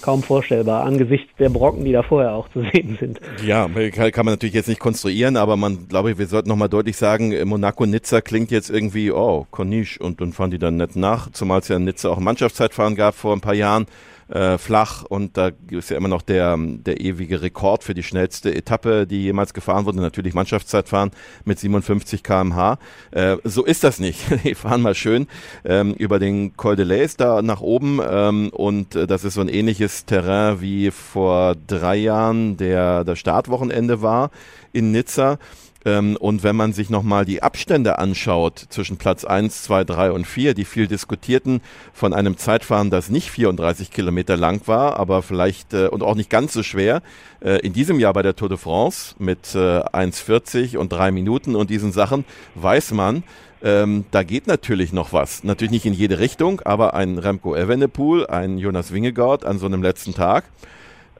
[0.01, 3.19] kaum vorstellbar angesichts der Brocken, die da vorher auch zu sehen sind.
[3.45, 6.97] Ja, kann man natürlich jetzt nicht konstruieren, aber man glaube ich, wir sollten nochmal deutlich
[6.97, 11.59] sagen, Monaco-Nizza klingt jetzt irgendwie, oh, Corniche und dann fahren die dann nicht nach, zumal
[11.59, 13.85] es ja in Nizza auch ein Mannschaftszeitfahren gab vor ein paar Jahren
[14.31, 18.53] äh, flach und da ist ja immer noch der, der ewige Rekord für die schnellste
[18.53, 21.11] Etappe, die jemals gefahren wurde, natürlich Mannschaftszeitfahren
[21.45, 22.79] mit 57 km/h.
[23.11, 24.21] Äh, so ist das nicht.
[24.43, 25.27] Die fahren mal schön
[25.63, 29.41] ähm, über den Col de Lays da nach oben ähm, und äh, das ist so
[29.41, 34.31] ein ähnliches Terrain wie vor drei Jahren der, der Startwochenende war
[34.73, 35.37] in Nizza.
[35.85, 40.27] Ähm, und wenn man sich nochmal die Abstände anschaut zwischen Platz 1, 2, 3 und
[40.27, 41.61] 4, die viel diskutierten
[41.93, 46.29] von einem Zeitfahren, das nicht 34 Kilometer lang war, aber vielleicht äh, und auch nicht
[46.29, 47.01] ganz so schwer,
[47.41, 51.55] äh, in diesem Jahr bei der Tour de France mit äh, 1,40 und 3 Minuten
[51.55, 52.25] und diesen Sachen,
[52.55, 53.23] weiß man,
[53.63, 55.43] ähm, da geht natürlich noch was.
[55.43, 59.83] Natürlich nicht in jede Richtung, aber ein Remco Evenepoel, ein Jonas Wingegaard an so einem
[59.83, 60.45] letzten Tag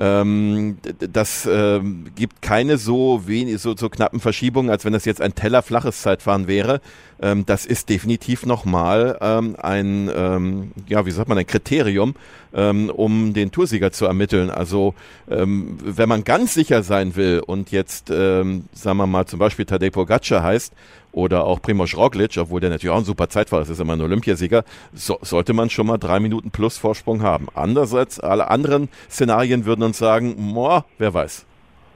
[0.01, 5.21] ähm, das ähm, gibt keine so wenig, so, so knappen Verschiebungen, als wenn das jetzt
[5.21, 6.81] ein tellerflaches Zeitfahren wäre.
[7.21, 12.15] Ähm, das ist definitiv nochmal ähm, ein, ähm, ja, wie sagt man, ein Kriterium,
[12.53, 14.49] ähm, um den Toursieger zu ermitteln.
[14.49, 14.93] Also
[15.29, 19.65] ähm, wenn man ganz sicher sein will und jetzt, ähm, sagen wir mal, zum Beispiel
[19.65, 20.73] Tadej Pogacar heißt,
[21.13, 23.93] oder auch Primoz Roglic, obwohl der natürlich auch ein super Zeit war, das ist immer
[23.93, 24.63] ein Olympiasieger,
[24.93, 27.47] so, sollte man schon mal drei Minuten plus Vorsprung haben.
[27.53, 31.45] Andererseits, alle anderen Szenarien würden uns sagen, boah, wer weiß.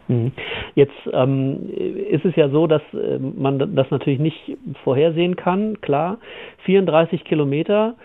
[0.07, 0.31] Mhm.
[0.75, 1.69] Jetzt ähm,
[2.09, 6.17] ist es ja so, dass äh, man das natürlich nicht vorhersehen kann, klar.
[6.65, 7.95] 34 Kilometer,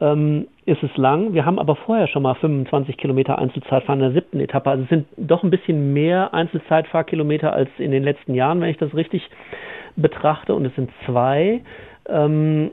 [0.00, 1.34] ähm, ist es lang.
[1.34, 4.70] Wir haben aber vorher schon mal 25 Kilometer Einzelzeitfahren in der siebten Etappe.
[4.70, 8.78] Also es sind doch ein bisschen mehr Einzelzeitfahrkilometer als in den letzten Jahren, wenn ich
[8.78, 9.28] das richtig
[9.96, 10.54] betrachte.
[10.54, 11.60] Und es sind zwei.
[12.08, 12.70] Ähm,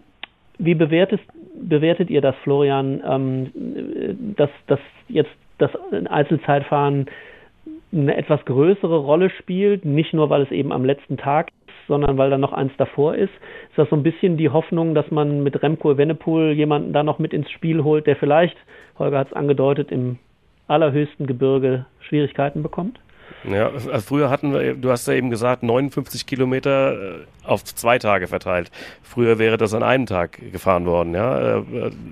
[0.57, 1.23] wie bewertest,
[1.55, 5.71] bewertet ihr das, Florian, ähm, dass, dass jetzt das
[6.09, 7.07] Einzelzeitfahren
[7.91, 12.17] eine etwas größere Rolle spielt, nicht nur weil es eben am letzten Tag ist, sondern
[12.17, 13.33] weil da noch eins davor ist.
[13.69, 17.19] Ist das so ein bisschen die Hoffnung, dass man mit Remco Evenepoel jemanden da noch
[17.19, 18.57] mit ins Spiel holt, der vielleicht,
[18.99, 20.19] Holger hat es angedeutet, im
[20.67, 22.99] allerhöchsten Gebirge Schwierigkeiten bekommt?
[23.43, 27.97] Ja, also früher hatten wir, du hast ja eben gesagt, 59 Kilometer äh, auf zwei
[27.97, 28.71] Tage verteilt.
[29.03, 31.13] Früher wäre das an einem Tag gefahren worden.
[31.13, 31.63] Ja,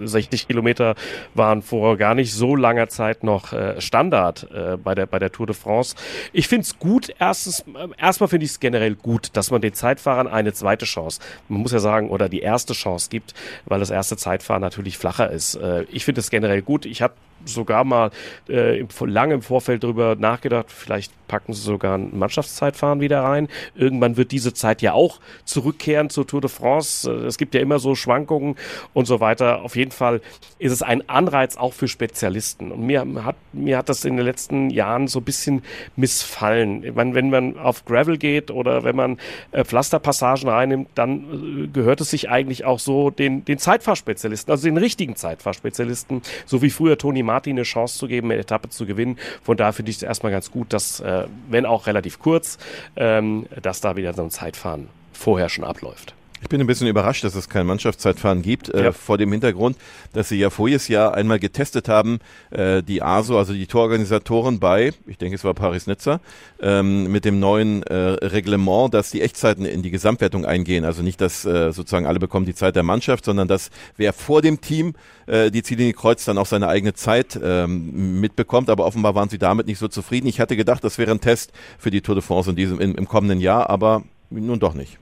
[0.02, 0.96] 60 äh, Kilometer
[1.34, 4.48] waren vor gar nicht so langer Zeit noch äh, Standard
[4.84, 5.96] bei der bei der Tour de France.
[6.32, 7.14] Ich finde es gut.
[7.20, 7.66] Erstens,
[7.98, 11.72] erstmal finde ich es generell gut, dass man den Zeitfahrern eine zweite Chance, man muss
[11.72, 13.34] ja sagen, oder die erste Chance gibt,
[13.66, 15.60] weil das erste Zeitfahren natürlich flacher ist.
[15.92, 16.86] Ich finde es generell gut.
[16.86, 17.14] Ich habe
[17.46, 18.12] sogar mal
[18.50, 23.48] äh, lange im Vorfeld darüber nachgedacht, vielleicht packen sie sogar ein Mannschaftszeitfahren wieder rein.
[23.76, 27.10] Irgendwann wird diese Zeit ja auch zurückkehren zur Tour de France.
[27.10, 28.56] Äh, es gibt ja immer so Schwankungen
[28.94, 29.64] und so weiter.
[29.64, 30.22] Auf jeden Fall
[30.60, 32.72] ist es ein Anreiz auch für Spezialisten.
[32.72, 35.64] Und mir hat, mir hat das in den letzten Jahren so ein bisschen
[35.96, 36.84] missfallen.
[36.84, 39.18] Ich meine, wenn man auf Gravel geht oder wenn man
[39.52, 44.66] äh, Pflasterpassagen reinnimmt, dann äh, gehört es sich eigentlich auch so den, den Zeitfahrspezialisten, also
[44.66, 48.86] den richtigen Zeitfahrspezialisten, so wie früher Toni Martin eine Chance zu geben, eine Etappe zu
[48.86, 49.18] gewinnen.
[49.44, 52.58] Von daher finde ich es erstmal ganz gut, dass äh, wenn auch relativ kurz,
[52.96, 56.14] ähm, dass da wieder so ein Zeitfahren vorher schon abläuft.
[56.46, 58.92] Ich bin ein bisschen überrascht, dass es kein Mannschaftszeitfahren gibt, äh, ja.
[58.92, 59.78] vor dem Hintergrund,
[60.14, 62.20] dass sie ja voriges Jahr einmal getestet haben,
[62.52, 66.20] äh, die ASO, also die Tororganisatoren bei, ich denke es war Paris-Nizza,
[66.62, 70.86] ähm, mit dem neuen äh, Reglement, dass die Echtzeiten in die Gesamtwertung eingehen.
[70.86, 74.44] Also nicht, dass äh, sozusagen alle bekommen die Zeit der Mannschaft, sondern dass wer vor
[74.44, 74.94] dem Team
[75.26, 78.70] äh, die Ziellinie kreuzt, dann auch seine eigene Zeit ähm, mitbekommt.
[78.70, 80.28] Aber offenbar waren sie damit nicht so zufrieden.
[80.28, 82.94] Ich hatte gedacht, das wäre ein Test für die Tour de France in diesem, in,
[82.94, 85.00] im kommenden Jahr, aber nun doch nicht.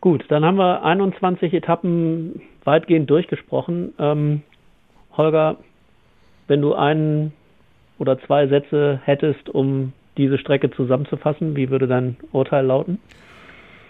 [0.00, 3.92] Gut, dann haben wir 21 Etappen weitgehend durchgesprochen.
[3.98, 4.42] Ähm,
[5.16, 5.56] Holger,
[6.48, 7.32] wenn du einen
[7.98, 12.98] oder zwei Sätze hättest, um diese Strecke zusammenzufassen, wie würde dein Urteil lauten?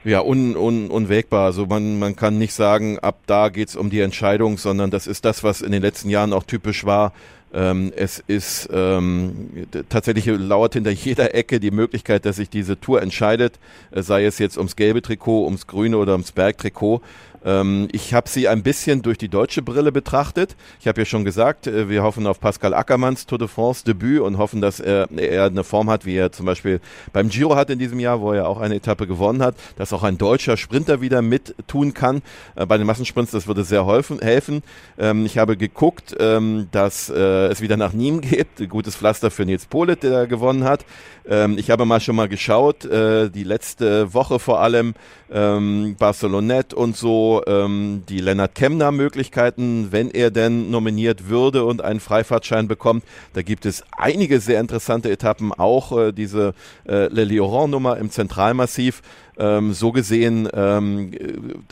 [0.02, 1.44] Ja, un, un, unwägbar.
[1.44, 5.24] Also man, man kann nicht sagen, ab da geht's um die Entscheidung, sondern das ist
[5.24, 7.12] das, was in den letzten Jahren auch typisch war.
[7.52, 13.02] Ähm, es ist ähm, tatsächlich lauert hinter jeder Ecke die Möglichkeit, dass sich diese Tour
[13.02, 13.58] entscheidet,
[13.90, 17.00] äh, sei es jetzt ums gelbe Trikot, ums grüne oder ums Bergtrikot.
[17.44, 20.56] Ähm, ich habe sie ein bisschen durch die deutsche Brille betrachtet.
[20.80, 24.20] Ich habe ja schon gesagt, äh, wir hoffen auf Pascal Ackermanns Tour de France Debüt
[24.20, 26.80] und hoffen, dass er, er eine Form hat, wie er zum Beispiel
[27.12, 30.02] beim Giro hat in diesem Jahr, wo er auch eine Etappe gewonnen hat, dass auch
[30.02, 32.22] ein deutscher Sprinter wieder mit tun kann.
[32.56, 34.62] Äh, bei den Massensprints, das würde sehr helfen.
[34.98, 38.68] Ähm, ich habe geguckt, ähm, dass äh, es wieder nach Nîmes geht.
[38.68, 40.84] Gutes Pflaster für Nils Polit, der gewonnen hat.
[41.28, 44.94] Ähm, ich habe mal schon mal geschaut, äh, die letzte Woche vor allem,
[45.32, 51.82] ähm, Barcelonette und so, ähm, die Lennart Kemner Möglichkeiten, wenn er denn nominiert würde und
[51.82, 53.04] einen Freifahrtschein bekommt.
[53.34, 56.54] Da gibt es einige sehr interessante Etappen, auch äh, diese
[56.86, 59.02] äh, Le Lioran Nummer im Zentralmassiv.
[59.38, 61.12] Ähm, so gesehen, ähm,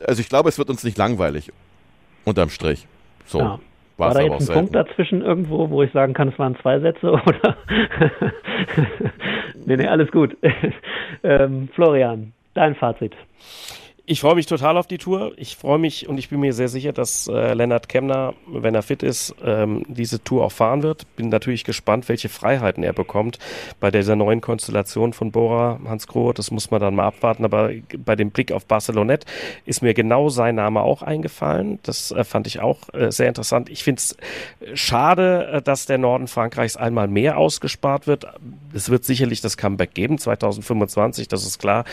[0.07, 1.53] also ich glaube, es wird uns nicht langweilig.
[2.25, 2.87] Unterm Strich.
[3.27, 3.41] So.
[3.41, 3.59] Ja.
[3.99, 7.11] War da jetzt ein Punkt dazwischen irgendwo, wo ich sagen kann, es waren zwei Sätze
[7.27, 7.57] oder?
[9.67, 10.37] nee, nee, alles gut.
[11.25, 13.13] ähm, Florian, dein Fazit.
[14.11, 15.33] Ich freue mich total auf die Tour.
[15.37, 18.81] Ich freue mich und ich bin mir sehr sicher, dass äh, Lennart Kemner, wenn er
[18.81, 21.05] fit ist, ähm, diese Tour auch fahren wird.
[21.17, 23.39] Bin natürlich gespannt, welche Freiheiten er bekommt
[23.81, 26.33] bei dieser neuen Konstellation von Bora, Hans Grohe.
[26.33, 27.45] Das muss man dann mal abwarten.
[27.45, 29.27] Aber bei dem Blick auf Barcelonette
[29.67, 31.79] ist mir genau sein Name auch eingefallen.
[31.83, 33.69] Das äh, fand ich auch äh, sehr interessant.
[33.69, 34.17] Ich finde es
[34.73, 38.27] schade, äh, dass der Norden Frankreichs einmal mehr ausgespart wird.
[38.75, 41.85] Es wird sicherlich das Comeback geben, 2025, das ist klar.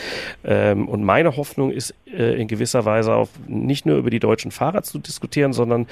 [0.44, 4.50] Ähm, und meine Hoffnung ist äh, in gewisser Weise auf nicht nur über die deutschen
[4.50, 5.86] Fahrer zu diskutieren, sondern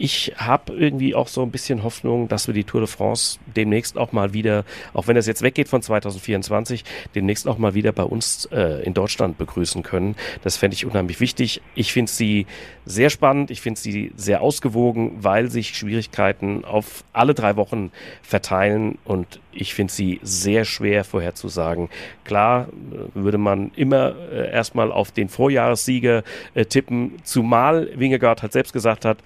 [0.00, 3.98] ich habe irgendwie auch so ein bisschen Hoffnung, dass wir die Tour de France demnächst
[3.98, 6.84] auch mal wieder, auch wenn es jetzt weggeht von 2024,
[7.14, 10.16] demnächst auch mal wieder bei uns äh, in Deutschland begrüßen können.
[10.42, 11.60] Das fände ich unheimlich wichtig.
[11.74, 12.46] Ich finde sie
[12.86, 17.92] sehr spannend, ich finde sie sehr ausgewogen, weil sich Schwierigkeiten auf alle drei Wochen
[18.22, 21.90] verteilen und ich finde sie sehr schwer vorherzusagen.
[22.24, 26.22] Klar äh, würde man immer äh, erstmal auf den Vorjahressieger
[26.54, 29.18] äh, tippen, zumal Wingegaard hat selbst gesagt hat,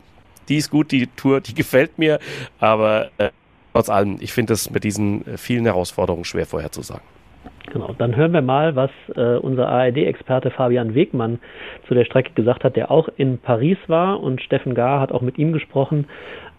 [0.48, 2.18] die ist gut, die Tour, die gefällt mir,
[2.58, 3.30] aber äh,
[3.72, 7.02] trotz allem, ich finde es mit diesen äh, vielen Herausforderungen schwer vorherzusagen.
[7.72, 11.38] Genau, dann hören wir mal, was äh, unser ARD-Experte Fabian Wegmann
[11.88, 15.22] zu der Strecke gesagt hat, der auch in Paris war und Steffen Gar hat auch
[15.22, 16.06] mit ihm gesprochen,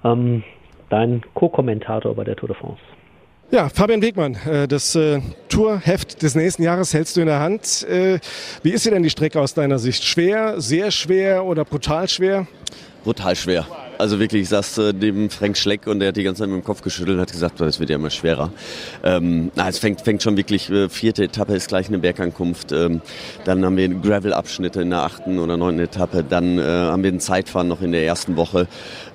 [0.04, 0.44] ähm,
[0.90, 2.82] dein Co-Kommentator bei der Tour de France.
[3.52, 7.86] Ja, Fabian Wegmann, äh, das äh, Tourheft des nächsten Jahres hältst du in der Hand.
[8.64, 10.04] Wie ist dir denn die Strecke aus deiner Sicht?
[10.04, 12.48] Schwer, sehr schwer oder brutal schwer?
[13.06, 13.85] Brutal schwer.
[13.98, 16.62] Also wirklich, ich saß äh, neben Frank Schleck und der hat die ganze Zeit mit
[16.62, 18.52] dem Kopf geschüttelt und hat gesagt, es wird ja immer schwerer.
[19.04, 22.72] Ähm, na, es fängt, fängt schon wirklich, äh, vierte Etappe ist gleich eine Bergankunft.
[22.72, 23.02] Ähm,
[23.46, 26.26] dann haben wir Gravel-Abschnitte in der achten oder neunten Etappe.
[26.28, 28.68] Dann äh, haben wir ein Zeitfahren noch in der ersten Woche.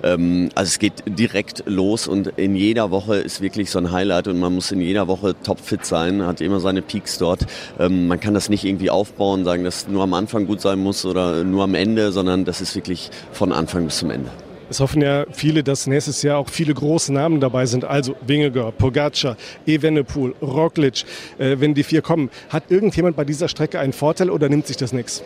[0.03, 4.27] Ähm, also es geht direkt los und in jeder Woche ist wirklich so ein Highlight
[4.27, 7.45] und man muss in jeder Woche topfit sein, hat immer seine Peaks dort.
[7.79, 11.05] Ähm, man kann das nicht irgendwie aufbauen, sagen, dass nur am Anfang gut sein muss
[11.05, 14.31] oder nur am Ende, sondern das ist wirklich von Anfang bis zum Ende.
[14.71, 17.83] Es hoffen ja viele, dass nächstes Jahr auch viele große Namen dabei sind.
[17.83, 21.03] Also Wingegar, Pogacar, Evenepoel, Roglic,
[21.37, 22.29] äh, wenn die vier kommen.
[22.47, 25.23] Hat irgendjemand bei dieser Strecke einen Vorteil oder nimmt sich das nichts?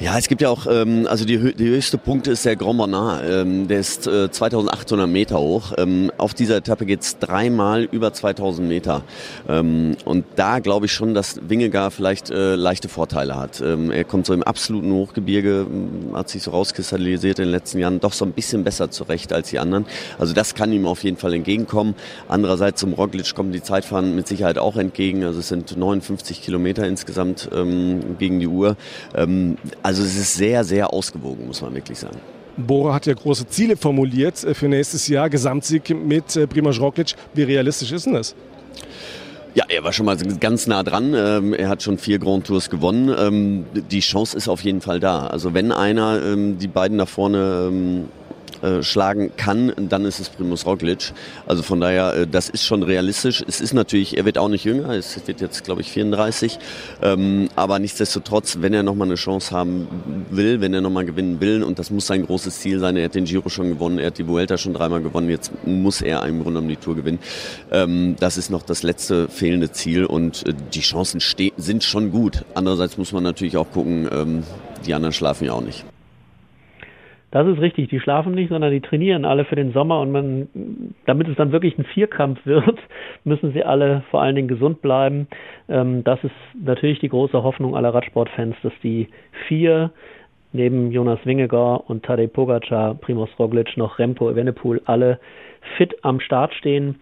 [0.00, 3.22] Ja, es gibt ja auch, ähm, also die, die höchste Punkt ist der Grand Bernard.
[3.24, 5.72] Ähm, der ist äh, 2800 Meter hoch.
[5.78, 9.04] Ähm, auf dieser Etappe geht's dreimal über 2000 Meter.
[9.48, 13.60] Ähm, und da glaube ich schon, dass Wingegar vielleicht äh, leichte Vorteile hat.
[13.60, 15.64] Ähm, er kommt so im absoluten Hochgebirge,
[16.12, 19.50] hat sich so rauskristallisiert in den letzten Jahren, doch so ein bisschen besser zurecht als
[19.50, 19.86] die anderen.
[20.18, 21.94] Also das kann ihm auf jeden Fall entgegenkommen.
[22.28, 25.24] Andererseits zum Roglic kommen die Zeitfahren mit Sicherheit auch entgegen.
[25.24, 28.76] Also es sind 59 Kilometer insgesamt ähm, gegen die Uhr.
[29.14, 32.18] Ähm, also es ist sehr, sehr ausgewogen, muss man wirklich sagen.
[32.56, 35.28] Bora hat ja große Ziele formuliert äh, für nächstes Jahr.
[35.28, 37.14] Gesamtsieg mit äh, Primoz Roglic.
[37.34, 38.34] Wie realistisch ist denn das?
[39.54, 41.14] Ja, er war schon mal ganz nah dran.
[41.14, 43.14] Ähm, er hat schon vier Grand Tours gewonnen.
[43.16, 45.28] Ähm, die Chance ist auf jeden Fall da.
[45.28, 47.70] Also wenn einer ähm, die beiden nach vorne
[48.64, 51.12] äh, schlagen kann, dann ist es Primus Roglic.
[51.46, 53.44] Also von daher, äh, das ist schon realistisch.
[53.46, 56.58] Es ist natürlich, er wird auch nicht jünger, es wird jetzt, glaube ich, 34.
[57.02, 59.86] Ähm, aber nichtsdestotrotz, wenn er nochmal eine Chance haben
[60.30, 63.14] will, wenn er nochmal gewinnen will, und das muss sein großes Ziel sein, er hat
[63.14, 66.42] den Giro schon gewonnen, er hat die Vuelta schon dreimal gewonnen, jetzt muss er im
[66.42, 67.18] Grunde um die Tour gewinnen.
[67.70, 71.20] Ähm, das ist noch das letzte fehlende Ziel und äh, die Chancen
[71.56, 72.44] sind schon gut.
[72.54, 74.42] Andererseits muss man natürlich auch gucken, ähm,
[74.86, 75.84] die anderen schlafen ja auch nicht.
[77.34, 80.48] Das ist richtig, die schlafen nicht, sondern die trainieren alle für den Sommer und man,
[81.04, 82.78] damit es dann wirklich ein Vierkampf wird,
[83.24, 85.26] müssen sie alle vor allen Dingen gesund bleiben.
[85.68, 89.08] Ähm, das ist natürlich die große Hoffnung aller Radsportfans, dass die
[89.48, 89.90] vier
[90.52, 95.18] neben Jonas Wingegar und Tadej Pogacar, Primoz Roglic noch Remco Evenepoel alle
[95.76, 97.00] fit am Start stehen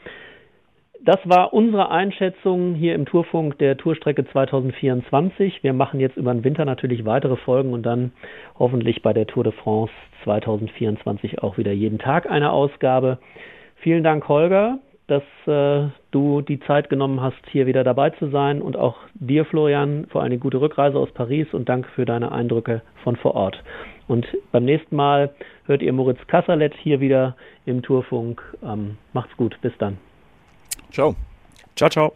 [1.04, 5.62] das war unsere Einschätzung hier im Tourfunk der Tourstrecke 2024.
[5.62, 8.12] Wir machen jetzt über den Winter natürlich weitere Folgen und dann
[8.58, 9.92] hoffentlich bei der Tour de France
[10.24, 13.18] 2024 auch wieder jeden Tag eine Ausgabe.
[13.76, 18.62] Vielen Dank, Holger, dass äh, du die Zeit genommen hast, hier wieder dabei zu sein
[18.62, 22.82] und auch dir, Florian, vor eine gute Rückreise aus Paris und danke für deine Eindrücke
[23.02, 23.62] von vor Ort.
[24.08, 25.34] Und beim nächsten Mal
[25.66, 28.42] hört ihr Moritz Kasserlet hier wieder im Tourfunk.
[28.62, 29.98] Ähm, macht's gut, bis dann.
[30.90, 31.14] Ciao.
[31.76, 32.12] Ciao, ciao.